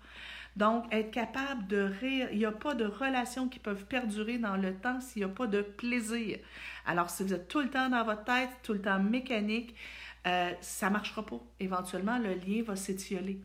[0.56, 4.56] Donc, être capable de rire, il n'y a pas de relations qui peuvent perdurer dans
[4.56, 6.38] le temps s'il n'y a pas de plaisir.
[6.86, 9.74] Alors, si vous êtes tout le temps dans votre tête, tout le temps mécanique,
[10.26, 11.40] euh, ça ne marchera pas.
[11.60, 13.40] Éventuellement, le lien va s'étioler.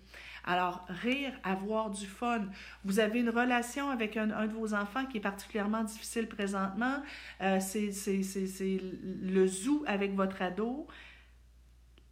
[0.45, 2.45] Alors, rire, avoir du fun.
[2.83, 7.01] Vous avez une relation avec un, de vos enfants qui est particulièrement difficile présentement.
[7.41, 8.79] Euh, c'est
[9.21, 10.87] le zoo avec votre ado.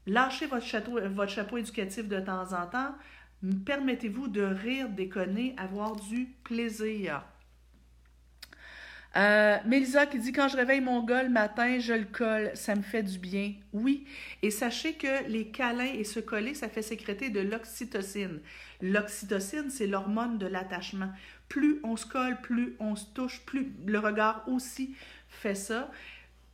[0.06, 2.95] Lâchez votre, votre chapeau éducatif de temps en temps.
[3.66, 7.24] Permettez-vous de rire, déconner, avoir du plaisir.
[9.16, 12.74] Euh, Mélisa qui dit quand je réveille mon gars le matin, je le colle, ça
[12.74, 13.54] me fait du bien.
[13.72, 14.08] Oui,
[14.41, 18.39] et sachez que les câlins et se coller, ça fait sécréter de l'oxytocine.
[18.82, 21.12] L'oxytocine, c'est l'hormone de l'attachement.
[21.47, 24.95] Plus on se colle, plus on se touche, plus le regard aussi
[25.28, 25.91] fait ça.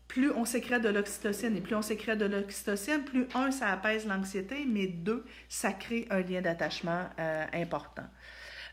[0.10, 1.56] Plus on sécrète de l'oxytocine.
[1.56, 6.08] Et plus on sécrète de l'oxytocine, plus, un, ça apaise l'anxiété, mais deux, ça crée
[6.10, 8.08] un lien d'attachement euh, important.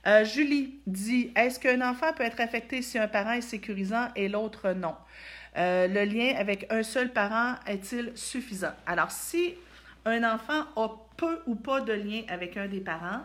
[0.07, 4.28] Euh, Julie dit Est-ce qu'un enfant peut être affecté si un parent est sécurisant et
[4.28, 4.97] l'autre non?
[5.59, 8.72] Euh, Le lien avec un seul parent est-il suffisant?
[8.87, 9.55] Alors, si
[10.07, 13.22] un enfant a peu ou pas de lien avec un des parents,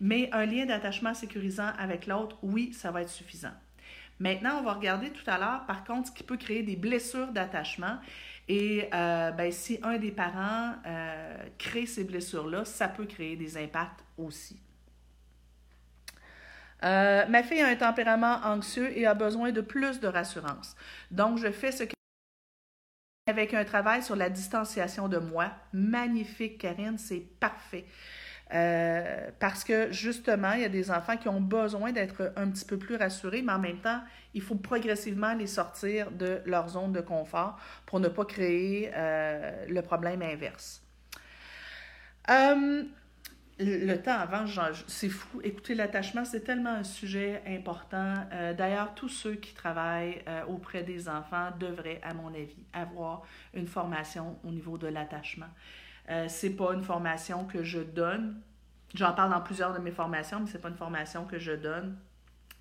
[0.00, 3.54] mais un lien d'attachement sécurisant avec l'autre, oui, ça va être suffisant.
[4.20, 7.28] Maintenant, on va regarder tout à l'heure, par contre, ce qui peut créer des blessures
[7.28, 7.98] d'attachement.
[8.48, 13.56] Et euh, ben, si un des parents euh, crée ces blessures-là, ça peut créer des
[13.56, 14.58] impacts aussi.
[16.84, 20.76] Euh, ma fille a un tempérament anxieux et a besoin de plus de rassurance.
[21.10, 21.92] Donc, je fais ce que
[23.28, 25.50] avec un travail sur la distanciation de moi.
[25.72, 27.84] Magnifique, Karine, c'est parfait.
[28.54, 32.64] Euh, parce que justement, il y a des enfants qui ont besoin d'être un petit
[32.64, 34.00] peu plus rassurés, mais en même temps,
[34.34, 39.66] il faut progressivement les sortir de leur zone de confort pour ne pas créer euh,
[39.68, 40.82] le problème inverse.
[42.30, 42.84] Euh,
[43.60, 44.44] le temps avant,
[44.86, 45.40] c'est fou.
[45.42, 48.14] Écoutez, l'attachement, c'est tellement un sujet important.
[48.56, 53.22] D'ailleurs, tous ceux qui travaillent auprès des enfants devraient, à mon avis, avoir
[53.54, 55.48] une formation au niveau de l'attachement.
[56.10, 58.40] Euh, c'est pas une formation que je donne.
[58.94, 61.98] J'en parle dans plusieurs de mes formations, mais c'est pas une formation que je donne.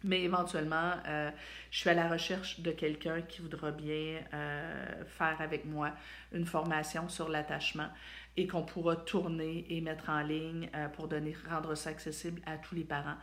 [0.04, 1.32] Mais éventuellement, euh,
[1.72, 5.91] je suis à la recherche de quelqu'un qui voudra bien euh, faire avec moi
[6.34, 7.88] une formation sur l'attachement
[8.36, 12.76] et qu'on pourra tourner et mettre en ligne pour donner, rendre ça accessible à tous
[12.76, 13.18] les parents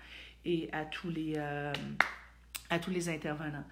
[0.45, 3.65] et à tous les, à tous les intervenants.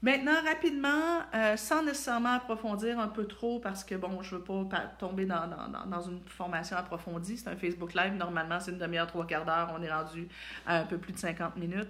[0.00, 4.64] Maintenant, rapidement, euh, sans nécessairement approfondir un peu trop, parce que, bon, je veux pas
[4.98, 7.36] tomber dans, dans, dans, une formation approfondie.
[7.36, 8.14] C'est un Facebook Live.
[8.14, 9.74] Normalement, c'est une demi-heure, trois quarts d'heure.
[9.76, 10.28] On est rendu
[10.66, 11.88] à un peu plus de 50 minutes.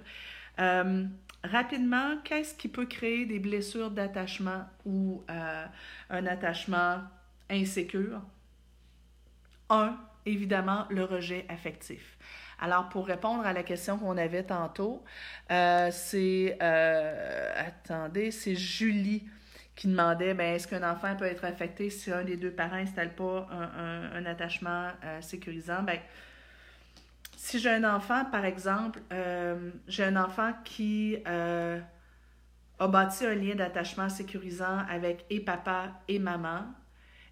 [0.58, 1.04] Euh,
[1.44, 5.66] rapidement, qu'est-ce qui peut créer des blessures d'attachement ou euh,
[6.08, 7.02] un attachement
[7.50, 8.22] insécure?
[9.68, 12.16] Un, évidemment, le rejet affectif.
[12.60, 15.04] Alors, pour répondre à la question qu'on avait tantôt,
[15.50, 19.28] euh, c'est, euh, attendez, c'est Julie
[19.76, 23.14] qui demandait, ben, est-ce qu'un enfant peut être affecté si un des deux parents n'installe
[23.14, 25.84] pas un, attachement euh, sécurisant?
[25.84, 26.00] Ben,
[27.36, 28.98] si j'ai un enfant, par exemple,
[29.86, 36.64] j'ai un enfant qui a bâti un lien d'attachement sécurisant avec et papa et maman,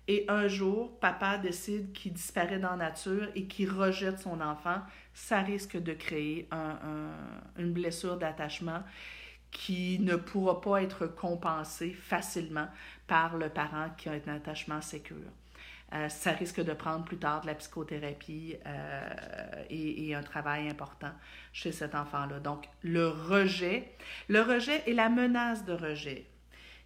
[0.08, 4.80] et un jour, papa décide qu'il disparaît dans la nature et qu'il rejette son enfant,
[5.14, 6.48] ça risque de créer
[7.58, 8.82] une blessure d'attachement
[9.50, 12.68] qui ne pourra pas être compensée facilement
[13.06, 15.16] par le parent qui a un attachement sécure.
[15.92, 21.12] Euh, ça risque de prendre plus tard de la psychothérapie euh, et, un travail important
[21.52, 22.40] chez cet enfant-là.
[22.40, 23.92] Donc, le rejet,
[24.28, 26.26] le rejet et la menace de rejet.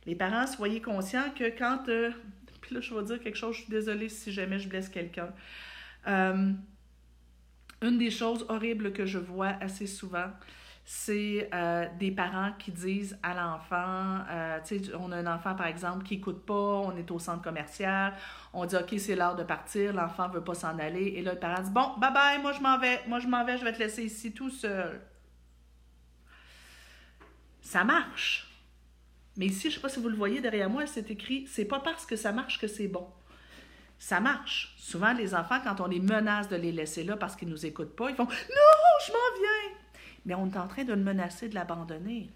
[0.07, 2.11] Les parents, soyez conscients que quand euh,
[2.79, 5.33] je vais dire quelque chose, je suis désolée si jamais je blesse quelqu'un.
[6.07, 6.53] Euh,
[7.83, 10.31] une des choses horribles que je vois assez souvent,
[10.85, 15.55] c'est euh, des parents qui disent à l'enfant, euh, tu sais, on a un enfant
[15.55, 18.14] par exemple qui n'écoute pas, on est au centre commercial,
[18.53, 21.39] on dit OK, c'est l'heure de partir, l'enfant veut pas s'en aller, et là le
[21.39, 23.73] parent dit Bon, bye bye, moi je m'en vais, moi je m'en vais, je vais
[23.73, 25.01] te laisser ici tout seul.
[27.61, 28.49] Ça marche.
[29.37, 31.64] Mais ici, je ne sais pas si vous le voyez derrière moi, c'est écrit c'est
[31.64, 33.07] pas parce que ça marche que c'est bon.
[33.99, 34.74] Ça marche.
[34.78, 37.66] Souvent, les enfants, quand on les menace de les laisser là parce qu'ils ne nous
[37.66, 38.31] écoutent pas, ils font Non,
[39.07, 39.76] je m'en viens.
[40.24, 42.31] Mais on est en train de le menacer de l'abandonner.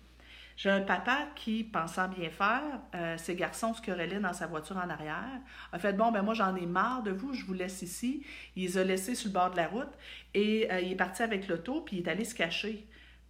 [0.57, 2.62] J'ai un papa qui, pensant bien faire,
[2.95, 5.40] euh, ses garçons se querellaient dans sa voiture en arrière,
[5.72, 8.24] a fait Bon, ben moi, j'en ai marre de vous, je vous laisse ici.
[8.55, 9.92] Il les a laissés sur le bord de la route
[10.32, 12.86] et euh, il est parti avec l'auto puis il est allé se cacher.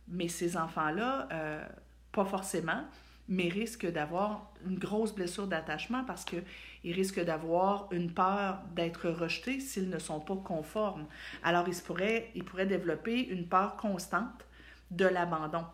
[0.09, 1.65] Mais ces enfants-là, euh,
[2.13, 2.85] pas forcément
[3.29, 6.43] mais risquent d'avoir une grosse blessure d'attachement parce qu'ils
[6.85, 11.07] risquent d'avoir une peur d'être rejetés s'ils ne sont pas conformes.
[11.43, 14.45] Alors, ils pourraient, ils pourraient développer une peur constante
[14.91, 15.65] de l'abandon.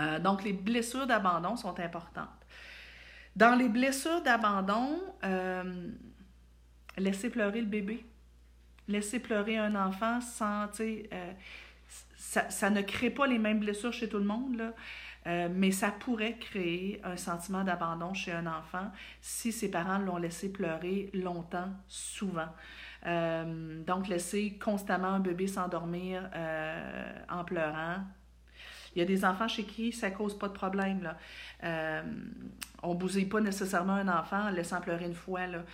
[0.00, 2.28] Euh, donc, les blessures d'abandon sont importantes.
[3.36, 5.90] Dans les blessures d'abandon, euh,
[6.96, 8.04] laisser pleurer le bébé,
[8.88, 11.32] laisser pleurer un enfant sans, tu euh,
[12.16, 14.56] ça, ça, ne crée pas les mêmes blessures chez tout le monde.
[14.56, 14.72] Là.
[15.26, 20.16] Euh, mais ça pourrait créer un sentiment d'abandon chez un enfant si ses parents l'ont
[20.16, 22.48] laissé pleurer longtemps, souvent.
[23.06, 27.98] Euh, donc, laisser constamment un bébé s'endormir euh, en pleurant.
[28.94, 31.02] Il y a des enfants chez qui ça cause pas de problème.
[31.02, 31.16] Là.
[32.82, 35.46] on ne bousille pas nécessairement un enfant en laissant pleurer une fois.
[35.46, 35.64] Là.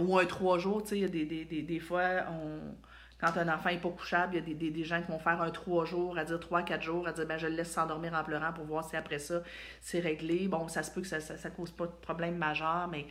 [0.00, 0.82] ou un trois jours.
[0.90, 2.74] Il y a des, des, des, des fois, on
[3.20, 5.42] quand un enfant n'est pas couchable, il y a des, des, gens qui vont faire
[5.42, 8.14] un trois jours, à dire trois, quatre jours, à dire ben, je le laisse s'endormir
[8.14, 9.42] en pleurant pour voir si après ça,
[9.80, 10.46] c'est réglé.
[10.46, 13.06] Bon, ça se peut que ça ne cause pas de problème majeur, mais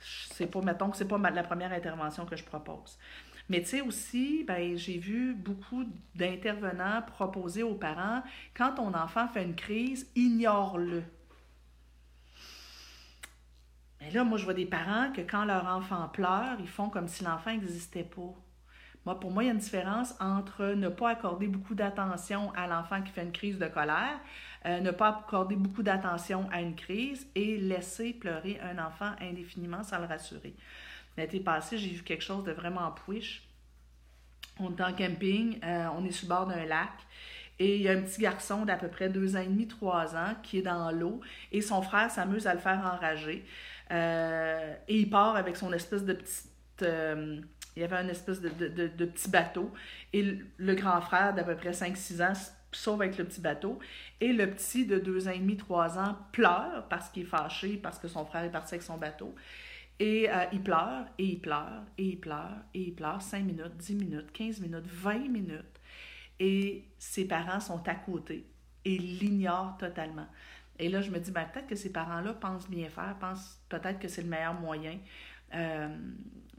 [0.00, 2.98] c'est pas, mettons que c'est pas la première intervention que je propose.
[3.48, 5.84] Mais tu sais aussi, ben, j'ai vu beaucoup
[6.14, 8.22] d'intervenants proposer aux parents,
[8.54, 11.02] quand ton enfant fait une crise, ignore-le.
[14.00, 17.08] Mais là, moi, je vois des parents que quand leur enfant pleure, ils font comme
[17.08, 18.34] si l'enfant n'existait pas.
[19.04, 23.02] Pour moi, il y a une différence entre ne pas accorder beaucoup d'attention à l'enfant
[23.02, 24.20] qui fait une crise de colère,
[24.64, 29.82] euh, ne pas accorder beaucoup d'attention à une crise et laisser pleurer un enfant indéfiniment
[29.82, 30.54] sans le rassurer.
[31.16, 33.42] L'été passé, j'ai vu quelque chose de vraiment pouiche.
[34.60, 36.90] On est en camping, euh, on est sur le bord d'un lac.
[37.58, 40.14] Et il y a un petit garçon d'à peu près deux ans et demi, trois
[40.16, 43.44] ans, qui est dans l'eau, et son frère s'amuse à le faire enrager.
[43.90, 46.48] Euh, et il part avec son espèce de petite
[47.76, 49.72] il y avait un espèce de, de, petit bateau.
[50.12, 52.32] Et le, grand frère d'à peu près 5-6 ans
[52.72, 53.78] sauve avec le petit bateau.
[54.20, 57.76] Et le petit de 2 ans et demi, 3 ans pleure parce qu'il est fâché,
[57.76, 59.34] parce que son frère est parti avec son bateau.
[59.98, 63.76] Et euh, il pleure, et il pleure, et il pleure, et il pleure 5 minutes,
[63.76, 65.80] 10 minutes, 15 minutes, 20 minutes.
[66.40, 68.46] Et ses parents sont à côté
[68.84, 70.26] et l'ignorent totalement.
[70.78, 73.98] Et là, je me dis, ben, peut-être que ces parents-là pensent bien faire, pensent peut-être
[73.98, 74.98] que c'est le meilleur moyen.
[75.54, 75.96] Euh,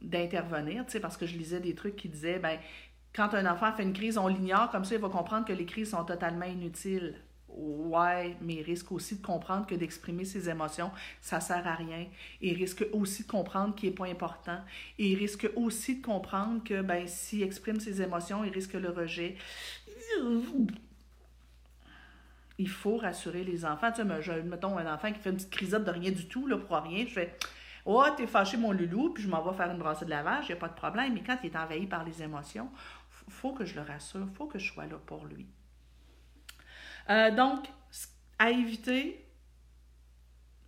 [0.03, 2.59] d'intervenir, parce que je lisais des trucs qui disaient, ben,
[3.13, 5.65] quand un enfant fait une crise, on l'ignore, comme ça, il va comprendre que les
[5.65, 7.15] crises sont totalement inutiles.
[7.55, 10.89] Ouais, mais il risque aussi de comprendre que d'exprimer ses émotions,
[11.21, 12.07] ça sert à rien.
[12.41, 14.59] Il risque aussi de comprendre qu'il n'est pas important.
[14.97, 19.35] Il risque aussi de comprendre que, ben, s'il exprime ses émotions, il risque le rejet.
[22.57, 23.91] Il faut rassurer les enfants.
[23.91, 26.57] Tu sais, mettons un enfant qui fait une petite crisette de rien du tout, là,
[26.57, 27.37] pour rien, je fais
[27.85, 30.51] Oh, t'es fâché, mon loulou, puis je m'en vais faire une brassée de lavage, il
[30.51, 31.13] n'y a pas de problème.
[31.13, 32.69] Mais quand il est envahi par les émotions,
[33.27, 35.47] il faut que je le rassure, faut que je sois là pour lui.
[37.09, 37.67] Euh, donc,
[38.39, 39.25] à éviter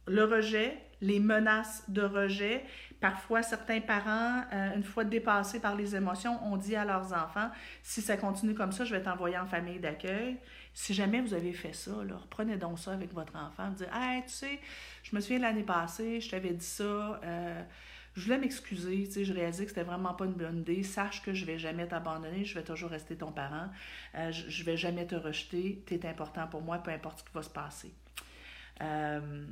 [0.08, 2.64] le rejet, les menaces de rejet.
[3.00, 7.50] Parfois, certains parents, euh, une fois dépassés par les émotions, ont dit à leurs enfants,
[7.84, 10.38] si ça continue comme ça, je vais t'envoyer en famille d'accueil.
[10.78, 13.70] Si jamais vous avez fait ça, là, reprenez donc ça avec votre enfant.
[13.70, 14.60] Dites, hey, tu sais,
[15.04, 16.84] je me souviens l'année passée, je t'avais dit ça.
[17.24, 17.64] Euh,
[18.14, 20.84] je voulais m'excuser, tu sais, je réalisais que c'était vraiment pas une bonne idée.
[20.84, 23.70] Sache que je vais jamais t'abandonner, je vais toujours rester ton parent.
[24.16, 25.82] Euh, je, vais jamais te rejeter.
[25.88, 27.94] Tu es important pour moi, peu importe ce qui va se passer.
[28.82, 29.46] Euh,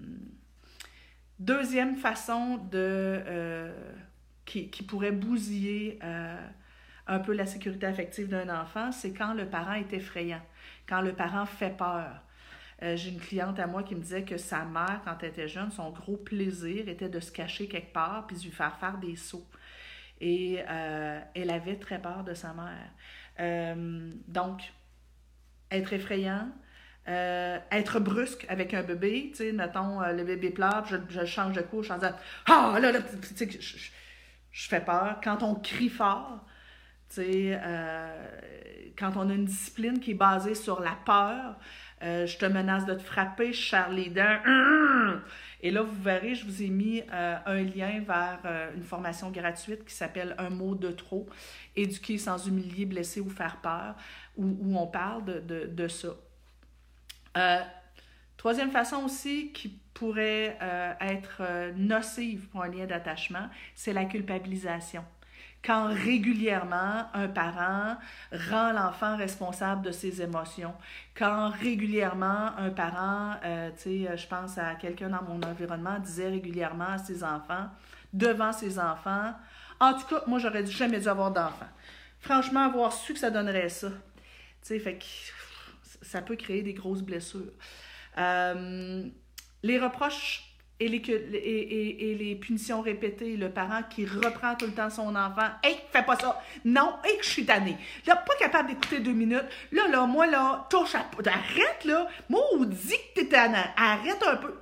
[1.39, 2.59] deuxième façon
[4.43, 9.93] qui, pourrait bousiller un peu la sécurité affective d'un enfant, c'est quand le parent est
[9.93, 10.41] effrayant
[10.87, 12.23] quand le parent fait peur.
[12.81, 15.47] Euh, j'ai une cliente à moi qui me disait que sa mère, quand elle était
[15.47, 18.97] jeune, son gros plaisir était de se cacher quelque part puis de lui faire faire
[18.97, 19.47] des sauts.
[20.19, 22.89] Et euh, elle avait très peur de sa mère.
[23.39, 24.61] Euh, donc,
[25.71, 26.49] être effrayant,
[27.05, 31.89] être brusque avec un bébé, tu sais, mettons, le bébé pleure, je, change de couche
[31.91, 32.15] en disant
[32.45, 35.19] Ah, là, là, tu sais, je, fais peur.
[35.23, 36.45] Quand on crie fort,
[37.09, 37.59] tu sais,
[38.97, 41.55] quand on a une discipline qui est basée sur la peur,
[42.03, 44.39] euh, je te menace de te frapper, je serre les dents.
[45.61, 49.31] Et là, vous verrez, je vous ai mis euh, un lien vers euh, une formation
[49.31, 51.29] gratuite qui s'appelle Un mot de trop,
[51.75, 53.95] éduquer sans humilier, blesser ou faire peur,
[54.35, 56.09] où, on parle de ça.
[58.35, 60.57] troisième façon aussi qui pourrait
[60.99, 61.41] être
[61.77, 65.05] nocive pour un lien d'attachement, c'est la culpabilisation
[65.63, 67.95] quand régulièrement un parent
[68.31, 70.73] rend l'enfant responsable de ses émotions,
[71.15, 76.29] quand régulièrement un parent, euh, tu sais, je pense à quelqu'un dans mon environnement, disait
[76.29, 77.69] régulièrement à ses enfants,
[78.11, 79.33] devant ses enfants,
[79.79, 81.67] en tout cas, moi, j'aurais jamais dû avoir d'enfant.
[82.19, 83.89] Franchement, avoir su que ça donnerait ça.
[83.89, 83.95] Tu
[84.61, 85.03] sais, fait que
[86.01, 87.51] ça peut créer des grosses blessures.
[88.17, 89.03] Euh,
[89.61, 94.71] les reproches et les, et, et, les punitions répétées, le parent qui reprend tout le
[94.73, 95.47] temps son enfant.
[95.63, 96.41] Hey, fais pas ça.
[96.65, 97.77] Non, hey, je suis tannée.
[98.07, 99.45] Là, pas capable d'écouter deux minutes.
[99.71, 101.05] Là, là, moi, là, touche à.
[101.25, 102.07] Arrête, là.
[102.27, 103.63] Moi, on dit que t'es tannant.
[103.77, 104.53] Arrête un peu.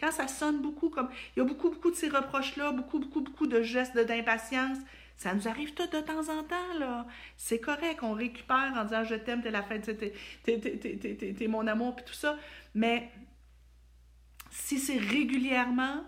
[0.00, 1.08] quand ça sonne beaucoup comme.
[1.36, 4.78] Il y a beaucoup, beaucoup de ces reproches-là, beaucoup, beaucoup, beaucoup de gestes d'impatience.
[5.16, 7.04] Ça nous arrive tout de temps en temps, là.
[7.36, 9.90] C'est correct, on récupère en disant je t'aime, t'es la fête,
[10.44, 12.38] t'es mon amour, puis tout ça.
[12.76, 13.10] Mais
[14.58, 16.04] si c'est régulièrement,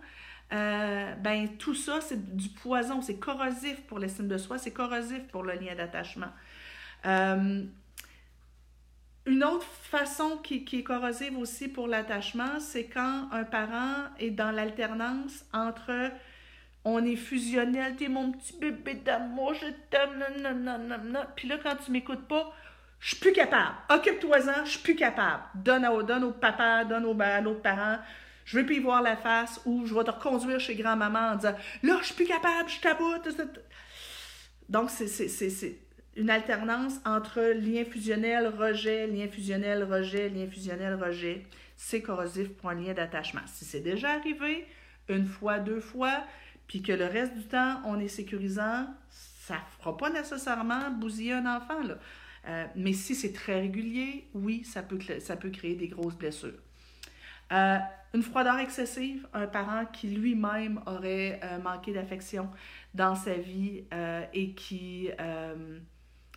[0.53, 5.23] euh, ben tout ça, c'est du poison, c'est corrosif pour l'estime de soi, c'est corrosif
[5.29, 6.33] pour le lien d'attachement.
[7.07, 7.63] Euh,
[9.27, 14.31] une autre façon qui, qui, est corrosive aussi pour l'attachement, c'est quand un parent est
[14.31, 16.11] dans l'alternance entre
[16.85, 20.25] On est fusionnel, t'es mon petit bébé d'amour, je t'aime.
[21.37, 22.53] Puis là, quand tu m'écoutes pas,
[22.99, 23.77] je suis plus capable.
[23.89, 25.43] Occupe-toi-en, je suis plus capable.
[25.55, 27.99] Donne, à, donne au papa, donne au, à l'autre parent.
[28.45, 31.37] Je veux plus y voir la face ou je vais te reconduire chez grand-maman en
[31.37, 33.29] disant Là, je suis plus capable, je t'aboute.
[34.69, 35.79] Donc, c'est
[36.17, 41.45] une alternance entre lien fusionnel, rejet, lien fusionnel, rejet, lien fusionnel, rejet.
[41.77, 43.41] C'est corrosif pour un lien d'attachement.
[43.47, 44.67] Si c'est déjà arrivé,
[45.09, 46.25] une fois, deux fois,
[46.67, 51.33] puis que le reste du temps, on est sécurisant, ça ne fera pas nécessairement bousiller
[51.33, 51.83] un enfant.
[51.83, 51.99] Là.
[52.47, 56.59] Euh, mais si c'est très régulier, oui, ça peut, ça peut créer des grosses blessures.
[57.53, 57.79] Euh,
[58.15, 62.51] une froideur excessive, un parent qui lui-même aurait euh, manqué d'affection
[62.95, 63.85] dans sa vie
[64.33, 65.11] et qui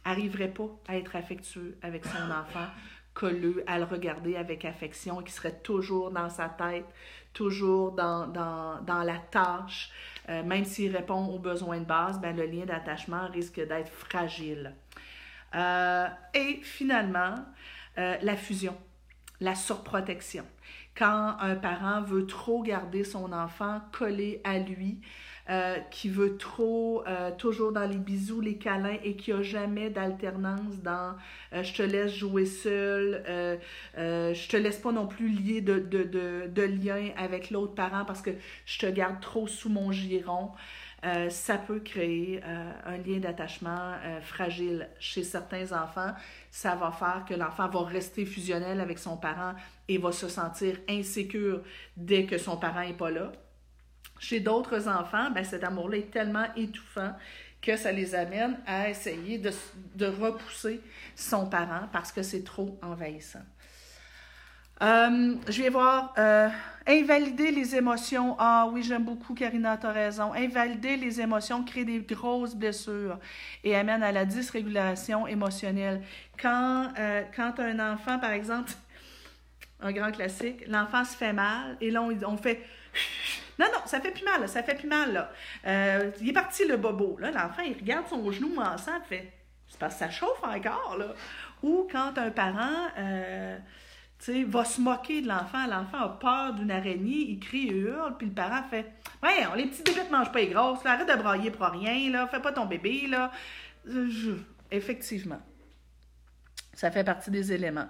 [0.05, 2.67] arriverait pas à être affectueux avec son enfant,
[3.13, 6.85] colleux, à le regarder avec affection qui serait toujours dans sa tête,
[7.33, 9.91] toujours dans, dans, dans la tâche,
[10.29, 14.73] euh, même s'il répond aux besoins de base, ben, le lien d'attachement risque d'être fragile.
[15.55, 17.35] Euh, et finalement,
[17.97, 18.75] euh, la fusion,
[19.39, 20.45] la surprotection.
[20.95, 24.99] Quand un parent veut trop garder son enfant collé à lui,
[25.49, 29.89] euh, qui veut trop, euh, toujours dans les bisous, les câlins et qui n'a jamais
[29.89, 31.15] d'alternance dans
[31.51, 33.21] euh, je te laisse jouer seul,
[33.97, 38.21] je te laisse pas non plus lier de, de, de lien avec l'autre parent parce
[38.21, 38.31] que
[38.65, 40.51] je te garde trop sous mon giron.
[41.29, 46.13] Ça peut créer un lien d'attachement fragile chez certains enfants.
[46.49, 49.53] Ça va faire que l'enfant va rester fusionnel avec son parent
[49.87, 51.61] et va se sentir insécure
[51.97, 53.31] dès que son parent n'est pas là.
[54.19, 57.13] Chez d'autres enfants, ben, cet amour-là est tellement étouffant
[57.61, 59.51] que ça les amène à essayer de,
[59.95, 60.81] de repousser
[61.15, 63.43] son parent parce que c'est trop envahissant.
[64.81, 66.49] Euh, je vais voir euh,
[66.87, 68.35] invalider les émotions.
[68.39, 70.33] Ah oui, j'aime beaucoup, Karina, tu as raison.
[70.33, 73.19] Invalider les émotions crée des grosses blessures
[73.63, 76.01] et amène à la dysrégulation émotionnelle.
[76.41, 78.71] Quand, euh, quand un enfant, par exemple,
[79.81, 82.61] un grand classique, l'enfant se fait mal et là, on, fait
[83.59, 85.13] non, non, ça fait plus mal, ça fait plus mal.
[85.13, 86.13] Là.
[86.19, 87.17] Il est parti le bobo.
[87.19, 89.33] Là, l'enfant, il regarde son genou massant, il fait
[89.69, 90.97] C'est parce que ça chauffe encore.
[90.97, 91.13] Là.
[91.61, 92.89] Ou quand un parent
[94.29, 98.27] va se moquer de l'enfant, l'enfant a peur d'une araignée, il crie, il hurle, puis
[98.27, 101.51] le parent fait Ouais, les petits bébés ne mangent pas les grosses, arrête de brailler
[101.51, 103.07] pour rien, là, fais pas ton bébé.
[103.07, 103.31] Là.
[104.71, 105.41] Effectivement.
[106.73, 107.87] Ça fait partie des éléments.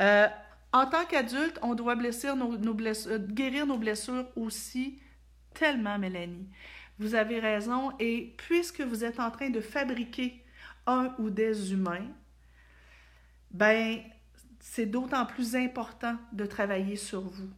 [0.00, 0.26] Euh,
[0.72, 5.00] en tant qu'adulte, on doit blessir nos, euh, guérir nos blessures aussi
[5.54, 6.48] tellement, Mélanie.
[6.98, 7.92] Vous avez raison.
[7.98, 10.44] Et puisque vous êtes en train de fabriquer
[10.86, 12.06] un ou des humains,
[13.50, 14.00] ben,
[14.68, 17.48] c'est d'autant plus important de travailler sur vous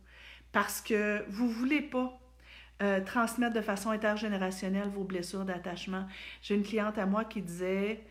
[0.53, 2.21] parce que vous ne voulez pas
[2.83, 6.07] euh, transmettre de façon intergénérationnelle vos blessures d'attachement.
[6.43, 8.05] J'ai une cliente à moi qui disait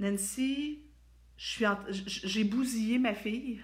[0.00, 0.80] Nancy,
[1.36, 3.62] j'ai bousillé ma fille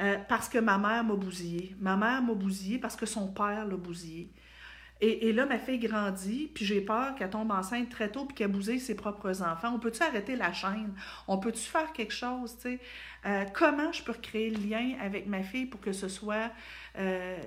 [0.00, 1.74] euh, parce que ma mère m'a bousillé.
[1.80, 4.32] Ma mère m'a bousillé parce que son père l'a bousillé.
[5.00, 8.34] Et, et, là, ma fille grandit, puis j'ai peur qu'elle tombe enceinte très tôt, puis
[8.34, 9.74] qu'elle bousille ses propres enfants.
[9.74, 10.94] On peut-tu arrêter la chaîne?
[11.28, 12.56] On peut-tu faire quelque chose?
[13.26, 16.50] Euh, comment je peux recréer le lien avec ma fille pour que ce soit...
[16.98, 17.38] Euh,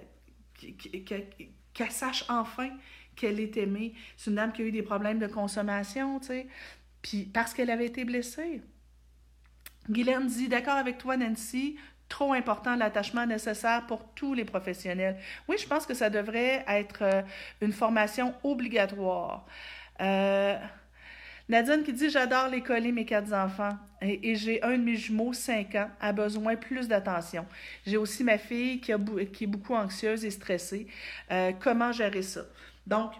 [1.73, 2.69] qu'elle sache enfin
[3.15, 3.93] qu'elle est aimée?
[4.15, 6.19] C'est une dame qui a eu des problèmes de consommation,
[7.01, 8.61] puis parce qu'elle avait été blessée.
[9.89, 11.77] Guylaine dit D'accord avec toi, Nancy,
[12.09, 15.17] trop important l'attachement nécessaire pour tous les professionnels.
[15.47, 17.21] Oui, je pense que ça devrait être euh,
[17.61, 19.45] une formation obligatoire.
[20.01, 20.57] Euh,
[21.47, 25.33] Nadine qui dit J'adore les coller mes quatre enfants et, j'ai un de mes jumeaux,
[25.33, 27.45] 5 ans, a besoin plus d'attention.
[27.85, 30.87] J'ai aussi ma fille qui, est beaucoup anxieuse et stressée.
[31.31, 32.41] Euh, comment gérer ça?
[32.85, 33.11] Donc,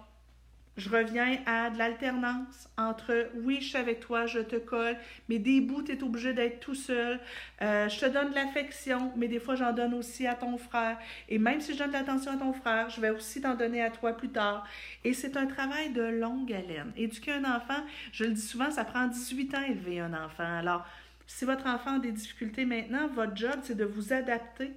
[0.80, 4.96] je reviens à de l'alternance entre oui, je suis avec toi, je te colle,
[5.28, 7.20] mais des bouts, tu es obligé d'être tout seul.
[7.62, 10.98] Euh, je te donne de l'affection, mais des fois, j'en donne aussi à ton frère.
[11.28, 13.84] Et même si je donne de l'attention à ton frère, je vais aussi t'en donner
[13.84, 14.66] à toi plus tard.
[15.04, 16.92] Et c'est un travail de longue haleine.
[16.96, 20.58] Éduquer un enfant, je le dis souvent, ça prend 18 ans élever un enfant.
[20.58, 20.86] Alors,
[21.28, 24.72] si votre enfant a des difficultés maintenant, votre job, c'est de vous adapter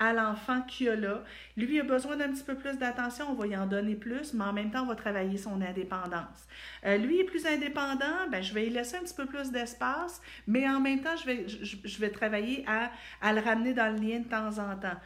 [0.00, 1.22] à l'enfant qu'il a là.
[1.56, 4.44] Lui a besoin d'un petit peu plus d'attention, on va y en donner plus, mais
[4.44, 6.48] en même temps, on va travailler son indépendance.
[6.84, 10.20] Euh, lui est plus indépendant, ben, je vais lui laisser un petit peu plus d'espace,
[10.48, 12.90] mais en même temps, je vais, je, vais travailler à,
[13.20, 14.98] à, le ramener dans le lien de temps en temps.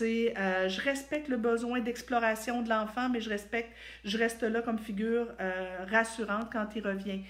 [0.00, 3.70] Euh, je respecte le besoin d'exploration de l'enfant, mais je respecte,
[4.04, 7.20] je reste là comme figure euh, rassurante quand il revient.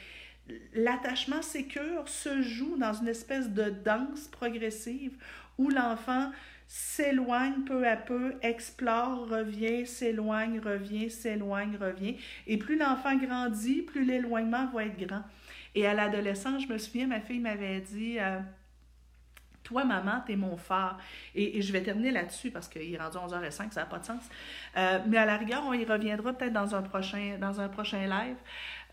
[0.75, 5.17] L'attachement sécure se joue dans une espèce de danse progressive
[5.59, 6.31] où l'enfant
[6.75, 12.17] s'éloigne peu à peu, explore, revient, s'éloigne, revient, s'éloigne, revient.
[12.47, 15.23] Et plus l'enfant grandit, plus l'éloignement va être grand.
[15.75, 18.39] Et à l'adolescence, je me souviens, ma fille m'avait dit euh,
[19.63, 20.97] Toi, maman, t'es mon phare.
[21.35, 24.23] Et, je vais terminer là-dessus parce qu'il est rendu 11h05, ça n'a pas de sens.
[24.79, 28.07] Euh, mais à la rigueur, on y reviendra peut-être dans un prochain, dans un prochain
[28.07, 28.37] live.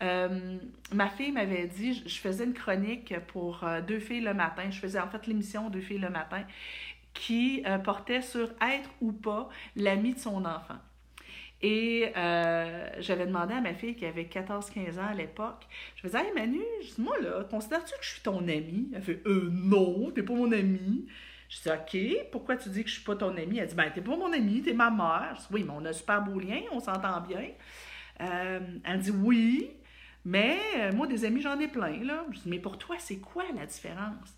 [0.02, 0.58] Euh,
[0.92, 4.70] ma fille m'avait dit, je faisais une chronique pour Deux filles le matin.
[4.70, 6.44] Je faisais en fait l'émission Deux filles le matin
[7.14, 10.78] qui euh, portait sur être ou pas l'ami de son enfant.
[11.62, 16.18] Et euh, j'avais demandé à ma fille qui avait 14-15 ans à l'époque, je faisais
[16.18, 16.62] Hey Manu,
[16.96, 18.90] moi là, considères-tu que je suis ton ami?
[18.94, 21.06] Elle fait Euh, non, t'es pas mon ami.
[21.50, 23.58] Je dis OK, pourquoi tu dis que je suis pas ton ami?
[23.58, 25.34] Elle dit Ben, t'es pas mon ami, t'es ma mère.
[25.34, 27.48] Je dis Oui, mais on a super beau lien, on s'entend bien.
[28.22, 29.70] Euh, elle dit Oui,
[30.24, 30.58] mais
[30.94, 32.24] moi, des amis, j'en ai plein, là.
[32.30, 34.34] Je dis Mais pour toi, c'est quoi la différence?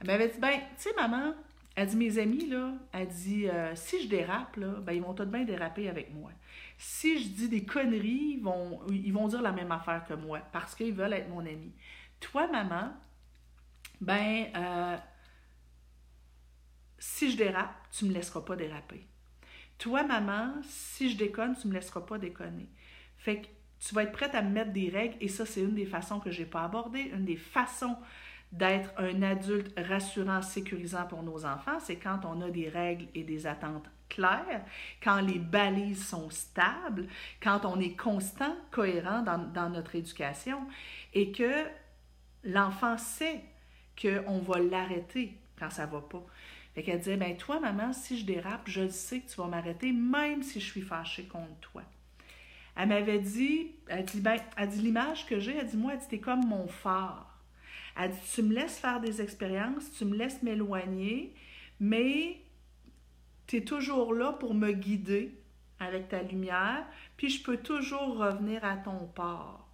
[0.00, 1.34] Elle m'avait dit Ben, tu sais, maman,
[1.78, 5.14] elle dit, mes amis, là, elle dit, euh, si je dérape, là, ben, ils vont
[5.14, 6.32] tout de bien déraper avec moi.
[6.76, 8.40] Si je dis des conneries,
[8.90, 11.72] ils vont, dire la même affaire que moi parce qu'ils veulent être mon ami.
[12.18, 12.92] Toi, maman,
[14.00, 14.96] ben, euh,
[16.98, 19.06] si je dérape, tu me laisseras pas déraper.
[19.78, 22.68] Toi, maman, si je déconne, tu me laisseras pas déconner.
[23.18, 23.46] Fait que
[23.78, 26.18] tu vas être prête à me mettre des règles et ça, c'est une des façons
[26.18, 27.96] que j'ai pas abordées, une des façons
[28.52, 33.22] d'être un adulte rassurant, sécurisant pour nos enfants, c'est quand on a des règles et
[33.22, 34.64] des attentes claires,
[35.02, 37.06] quand les balises sont stables,
[37.42, 40.60] quand on est constant, cohérent dans, notre éducation
[41.12, 41.64] et que
[42.44, 43.42] l'enfant sait
[44.00, 46.24] qu'on va l'arrêter quand ça va pas.
[46.74, 49.92] Fait qu'elle disait, ben toi, maman, si je dérape, je sais que tu vas m'arrêter,
[49.92, 51.82] même si je suis fâchée contre toi.
[52.76, 55.98] Elle m'avait dit, elle dit, ben, elle dit, l'image que j'ai, elle dit, moi, elle
[55.98, 57.37] dit, t'es comme mon phare.
[57.98, 61.34] Elle dit, tu me laisses faire des expériences, tu me laisses m'éloigner,
[61.80, 62.40] mais
[63.48, 65.36] tu es toujours là pour me guider
[65.80, 66.86] avec ta lumière,
[67.16, 69.68] puis je peux toujours revenir à ton port.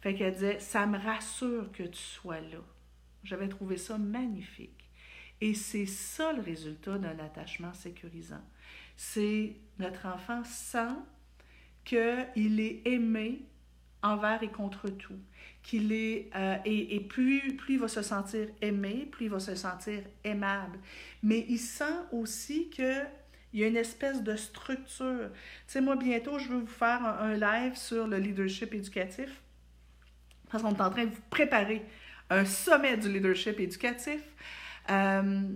[0.00, 2.60] Fait qu'elle disait, ça me rassure que tu sois là.
[3.22, 4.90] J'avais trouvé ça magnifique.
[5.40, 8.44] Et c'est ça le résultat d'un attachement sécurisant.
[8.96, 10.94] C'est notre enfant sent
[11.84, 13.42] qu'il est aimé
[14.02, 15.18] envers et contre tout
[15.68, 19.54] qu'il est, euh, et, plus, plus il va se sentir aimé, plus il va se
[19.54, 20.78] sentir aimable.
[21.22, 23.02] Mais il sent aussi que
[23.52, 25.30] il y a une espèce de structure.
[25.30, 29.42] Tu sais, moi, bientôt, je veux vous faire un, live sur le leadership éducatif,
[30.50, 31.84] parce qu'on est en train de vous préparer
[32.30, 34.22] un sommet du leadership éducatif.
[34.88, 35.48] Euh,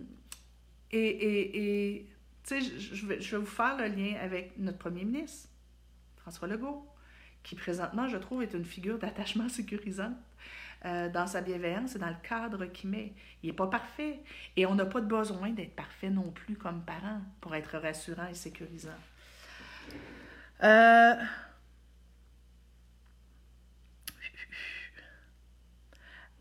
[0.91, 2.07] et,
[2.45, 5.49] tu sais, je, je, vais, je vais vous faire le lien avec notre premier ministre,
[6.19, 6.92] François Legault
[7.43, 10.17] qui présentement, je trouve, est une figure d'attachement sécurisante
[10.85, 13.13] euh, dans sa bienveillance et dans le cadre qu'il met.
[13.43, 14.21] Il n'est pas parfait.
[14.57, 18.35] Et on n'a pas besoin d'être parfait non plus comme parent pour être rassurant et
[18.35, 18.91] sécurisant.
[20.63, 21.15] Euh,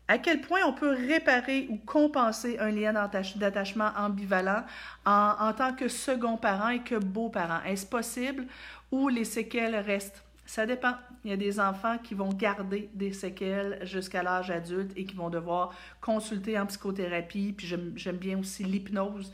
[0.08, 2.92] à quel point on peut réparer ou compenser un lien
[3.36, 4.64] d'attachement ambivalent
[5.04, 7.62] en, en, tant que second parent et que beau-parent?
[7.64, 8.46] Est-ce possible
[8.90, 10.22] ou les séquelles restent?
[10.52, 10.92] Ça dépend.
[11.24, 15.14] Il y a des enfants qui vont garder des séquelles jusqu'à l'âge adulte et qui
[15.14, 17.54] vont devoir consulter en psychothérapie.
[17.56, 19.32] Puis j'aime bien aussi l'hypnose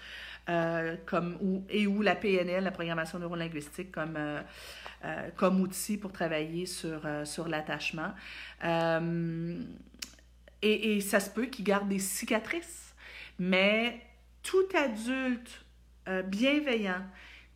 [0.48, 0.94] euh,
[1.42, 4.40] ou, et ou la PNL, la programmation neurolinguistique, comme, euh,
[5.04, 8.12] euh, comme outil pour travailler sur, sur l'attachement.
[10.62, 12.94] Et, ça se peut qu'ils gardent des cicatrices.
[13.40, 14.02] Mais
[14.44, 15.64] tout adulte
[16.26, 17.02] bienveillant,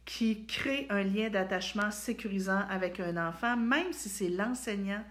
[0.04, 5.04] qui crée un lien d'attachement sécurisant avec un enfant, même si c'est l'enseignant,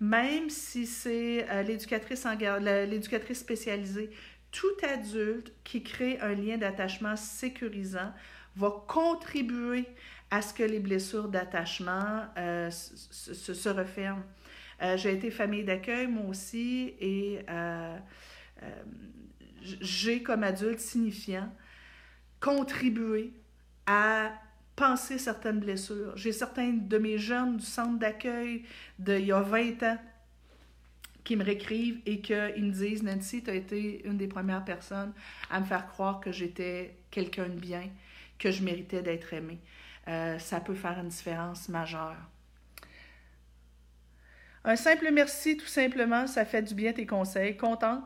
[0.00, 2.26] même si c'est euh, l'éducatrice
[2.60, 4.10] l'éducatrice spécialisée,
[4.52, 8.12] tout adulte qui crée un lien d'attachement sécurisant
[8.56, 9.84] va contribuer
[10.30, 14.22] à ce que les blessures d'attachement euh, se, referment.
[14.82, 17.40] Euh, j'ai été famille d'accueil, moi aussi, et
[19.62, 21.52] j'ai, comme adulte signifiant,
[22.40, 23.32] contribué
[23.88, 24.32] à
[24.76, 26.16] penser certaines blessures.
[26.16, 28.64] J'ai certains de mes jeunes du centre d'accueil
[28.98, 29.98] d'il y a 20 ans
[31.24, 35.12] qui me réécrivent et qu'ils me disent Nancy, tu as été une des premières personnes
[35.50, 37.88] à me faire croire que j'étais quelqu'un de bien,
[38.38, 39.58] que je méritais d'être aimée.
[40.06, 42.16] Euh, ça peut faire une différence majeure.
[44.64, 47.56] Un simple merci, tout simplement, ça fait du bien tes conseils.
[47.56, 48.02] Content.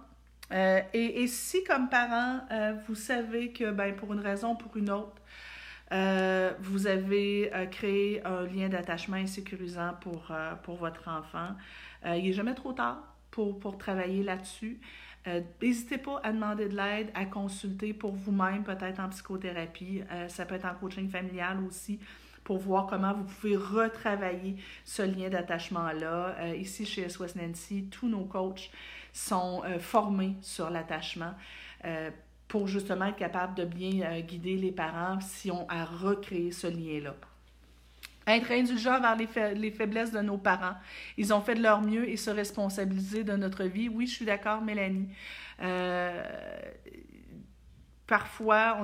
[0.53, 4.77] Euh, et, si, comme parent, euh, vous savez que ben, pour une raison ou pour
[4.77, 5.22] une autre,
[5.93, 11.49] euh, vous avez euh, créé un lien d'attachement insécurisant pour, euh, pour votre enfant.
[12.05, 14.81] il n'est jamais trop tard pour, pour travailler là-dessus.
[15.63, 20.03] N'hésitez pas à demander de l'aide, à consulter pour vous-même, peut-être en psychothérapie.
[20.27, 22.01] ça peut être en coaching familial aussi
[22.43, 26.55] pour voir comment vous pouvez retravailler ce lien d'attachement-là.
[26.57, 28.73] ici, chez SOS Nancy, tous nos coachs
[29.13, 31.35] sont formés sur l'attachement
[32.53, 37.15] pour justement être capable de bien guider les parents si on a recréé ce lien-là.
[38.27, 40.75] Être indulgent vers les, faiblesses de nos parents.
[41.17, 43.89] Ils ont fait de leur mieux et se responsabiliser de notre vie.
[43.89, 45.09] Oui, je suis d'accord, Mélanie.
[45.63, 46.23] Euh,
[48.07, 48.77] parfois,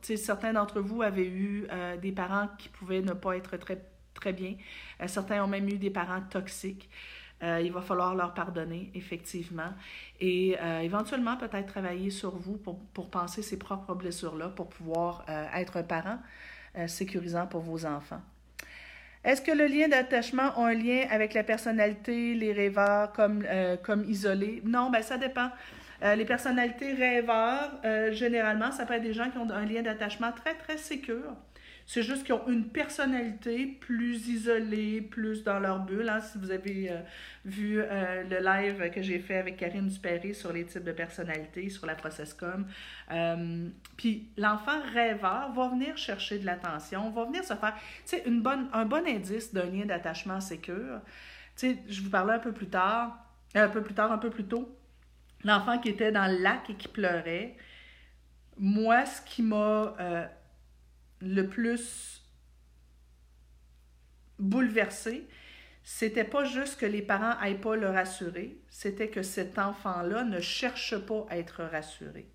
[0.00, 3.84] certains d'entre vous avaient eu euh, des parents qui pouvaient ne pas être très,
[4.14, 4.54] très bien.
[5.02, 6.88] Euh, certains ont même eu des parents toxiques.
[7.42, 9.72] Il va falloir leur pardonner, effectivement.
[10.20, 15.82] Et éventuellement, peut-être travailler sur vous pour, penser ces propres blessures-là, pour pouvoir être un
[15.82, 16.18] parent
[16.86, 18.20] sécurisant pour vos enfants.
[19.22, 23.76] Est-ce que le lien d'attachement a un lien avec la personnalité, les rêveurs comme, euh,
[24.08, 24.62] isolés?
[24.64, 25.50] Non, ben ça dépend.
[26.02, 29.82] Euh, les personnalités rêveurs, euh, généralement, ça peut être des gens qui ont un lien
[29.82, 31.36] d'attachement très, très sécure.
[31.92, 36.08] C'est juste qu'ils ont une personnalité plus isolée, plus dans leur bulle.
[36.08, 36.20] Hein.
[36.20, 37.00] Si vous avez euh,
[37.44, 41.68] vu euh, le live que j'ai fait avec Karine Dupéré sur les types de personnalités,
[41.68, 42.64] sur la processcom,
[43.10, 47.74] euh, puis l'enfant rêveur va venir chercher de l'attention, va venir se faire,
[48.06, 51.00] tu sais, bonne, un bon indice d'un lien d'attachement sécure.
[51.56, 53.18] Tu sais, je vous parlais un peu plus tard,
[53.56, 54.78] un peu plus tard, un peu plus tôt,
[55.42, 57.56] l'enfant qui était dans le lac et qui pleurait.
[58.58, 59.96] Moi, ce qui m'a
[61.20, 62.24] le plus
[64.38, 65.28] bouleversé,
[65.82, 70.40] c'était pas juste que les parents n'aillent pas le rassurer, c'était que cet enfant-là ne
[70.40, 72.28] cherche pas à être rassuré.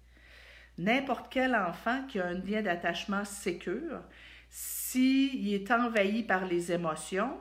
[0.77, 4.01] N'importe quel enfant qui a un lien d'attachement sécure,
[4.49, 7.39] s'il est envahi par les émotions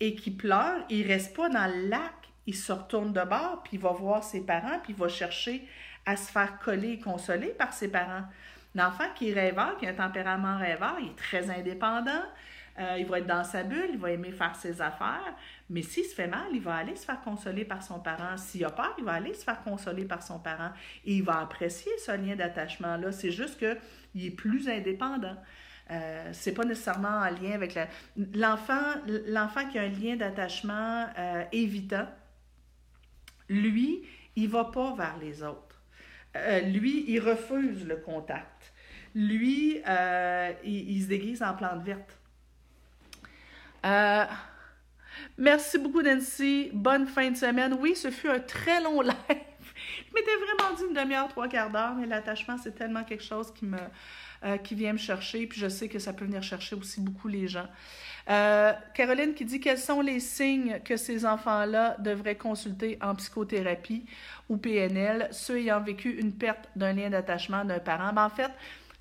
[0.00, 2.12] et qui pleure, il reste pas dans le lac,
[2.46, 5.66] il se retourne de bord, puis il va voir ses parents, puis il va chercher
[6.04, 8.24] à se faire coller et consoler par ses parents.
[8.76, 12.22] L'enfant qui est rêveur, qui a un tempérament rêveur, il est très indépendant.
[12.78, 15.34] Euh, il va être dans sa bulle, il va aimer faire ses affaires,
[15.70, 18.36] mais s'il se fait mal, il va aller se faire consoler par son parent.
[18.36, 20.72] S'il a peur, il va aller se faire consoler par son parent
[21.06, 23.12] et il va apprécier ce lien d'attachement-là.
[23.12, 25.36] C'est juste qu'il est plus indépendant.
[25.90, 27.88] Euh, c'est pas nécessairement en lien avec la...
[28.34, 28.82] l'enfant.
[29.26, 32.06] L'enfant qui a un lien d'attachement euh, évitant,
[33.48, 34.02] lui,
[34.34, 35.80] il va pas vers les autres.
[36.36, 38.55] Euh, lui, il refuse le contact
[39.16, 42.18] lui, euh, il, se déguise en plante verte.
[43.86, 44.24] Euh,
[45.38, 46.68] merci beaucoup, Nancy.
[46.74, 47.74] Bonne fin de semaine.
[47.80, 49.14] Oui, ce fut un très long live.
[49.28, 53.54] Je m'étais vraiment dit une demi-heure, trois quarts d'heure, mais l'attachement, c'est tellement quelque chose
[53.54, 53.78] qui me,
[54.44, 57.28] euh, qui vient me chercher, puis je sais que ça peut venir chercher aussi beaucoup
[57.28, 57.68] les gens.
[58.26, 64.04] Caroline qui dit quels sont les signes que ces enfants-là devraient consulter en psychothérapie
[64.48, 68.12] ou PNL, ceux ayant vécu une perte d'un lien d'attachement d'un parent?
[68.12, 68.50] Ben, en fait,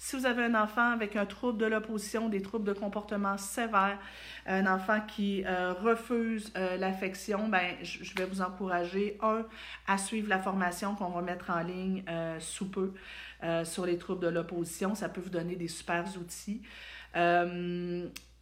[0.05, 3.97] si vous avez un enfant avec un trouble de l'opposition, des troubles de comportement sévères,
[4.45, 9.47] un enfant qui euh, refuse euh, l'affection, ben, je vais vous encourager, un,
[9.87, 12.93] à suivre la formation qu'on va mettre en ligne euh, sous peu
[13.63, 14.93] sur les troubles de l'opposition.
[14.93, 16.61] Ça peut vous donner des super outils.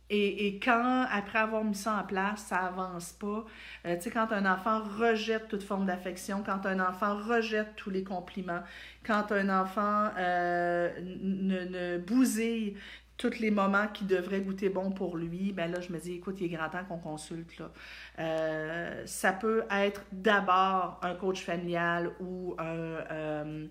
[0.09, 3.45] Et, quand, après avoir mis ça en place, ça avance pas,
[3.85, 7.89] euh, tu sais, quand un enfant rejette toute forme d'affection, quand un enfant rejette tous
[7.89, 8.61] les compliments,
[9.03, 12.75] quand un enfant euh, ne, ne bousille
[13.17, 16.41] tous les moments qui devraient goûter bon pour lui, ben là, je me dis, écoute,
[16.41, 17.57] il est grand temps qu'on consulte.
[17.57, 17.71] Là.
[18.19, 23.67] Euh, ça peut être d'abord un coach familial ou un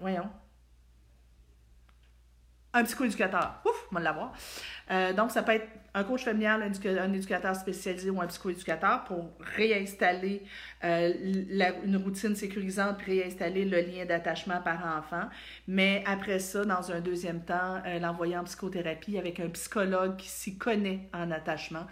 [0.00, 0.28] voyons,
[2.78, 3.60] un psychoéducateur.
[3.64, 4.32] Ouf, on va l'avoir.
[4.90, 9.32] Euh, donc, ça peut être un coach familial, un, éducateur spécialisé ou un psychoéducateur pour
[9.56, 10.44] réinstaller
[10.84, 11.12] euh,
[11.84, 15.28] une routine sécurisante, réinstaller le lien d'attachement par enfant.
[15.66, 20.28] Mais après ça, dans un deuxième temps, euh, l'envoyer en psychothérapie avec un psychologue qui
[20.28, 21.86] s'y connaît en attachement,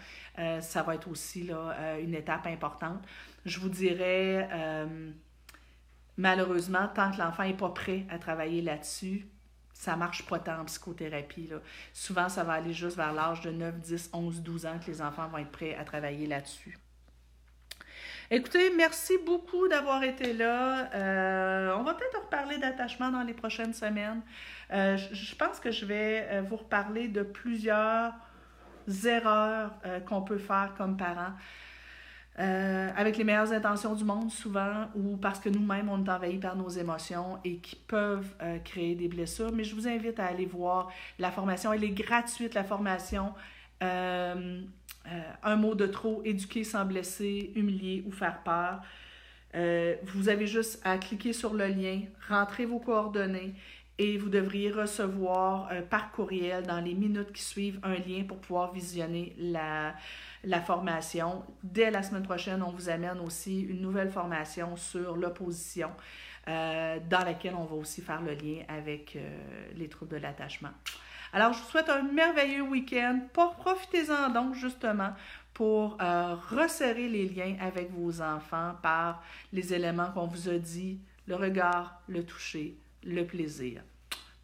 [0.61, 3.01] ça va être aussi là, une étape importante.
[3.43, 4.47] Je vous dirais,
[6.15, 9.25] malheureusement, tant que l'enfant n'est pas prêt à travailler là-dessus,
[9.79, 11.47] ça marche pas tant en psychothérapie.
[11.47, 11.57] Là.
[11.93, 15.01] Souvent, ça va aller juste vers l'âge de 9, 10, 11, 12 ans que les
[15.01, 16.77] enfants vont être prêts à travailler là-dessus.
[18.29, 20.93] Écoutez, merci beaucoup d'avoir été là.
[20.93, 24.21] Euh, on va peut-être reparler d'attachement dans les prochaines semaines.
[24.73, 28.13] Euh, je, pense que je vais euh, vous reparler de plusieurs
[29.05, 29.71] erreurs
[30.07, 31.33] qu'on peut faire comme parents.
[32.39, 36.37] Euh, avec les meilleures intentions du monde souvent ou parce que nous-mêmes on est envahis
[36.37, 39.51] par nos émotions et qui peuvent euh, créer des blessures.
[39.51, 41.73] Mais je vous invite à aller voir la formation.
[41.73, 43.33] Elle est gratuite, la formation.
[43.81, 44.61] Euh,
[45.41, 48.81] un mot de trop, éduquer sans blesser, humilier ou faire peur.
[50.03, 53.55] vous avez juste à cliquer sur le lien, rentrer vos coordonnées
[53.99, 58.71] et vous devriez recevoir par courriel dans les minutes qui suivent un lien pour pouvoir
[58.71, 59.95] visionner la,
[60.65, 61.43] formation.
[61.63, 65.89] Dès la semaine prochaine, on vous amène aussi une nouvelle formation sur l'opposition.
[66.47, 69.19] Euh, dans laquelle on va aussi faire le lien avec euh,
[69.75, 70.69] les troubles de l'attachement.
[71.33, 73.19] Alors, je vous souhaite un merveilleux week-end.
[73.33, 75.09] Profitez-en donc justement
[75.53, 79.21] pour euh, resserrer les liens avec vos enfants par
[79.51, 83.81] les éléments qu'on vous a dit, le regard, le toucher, le plaisir.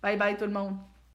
[0.01, 0.77] Bye bye tout le monde.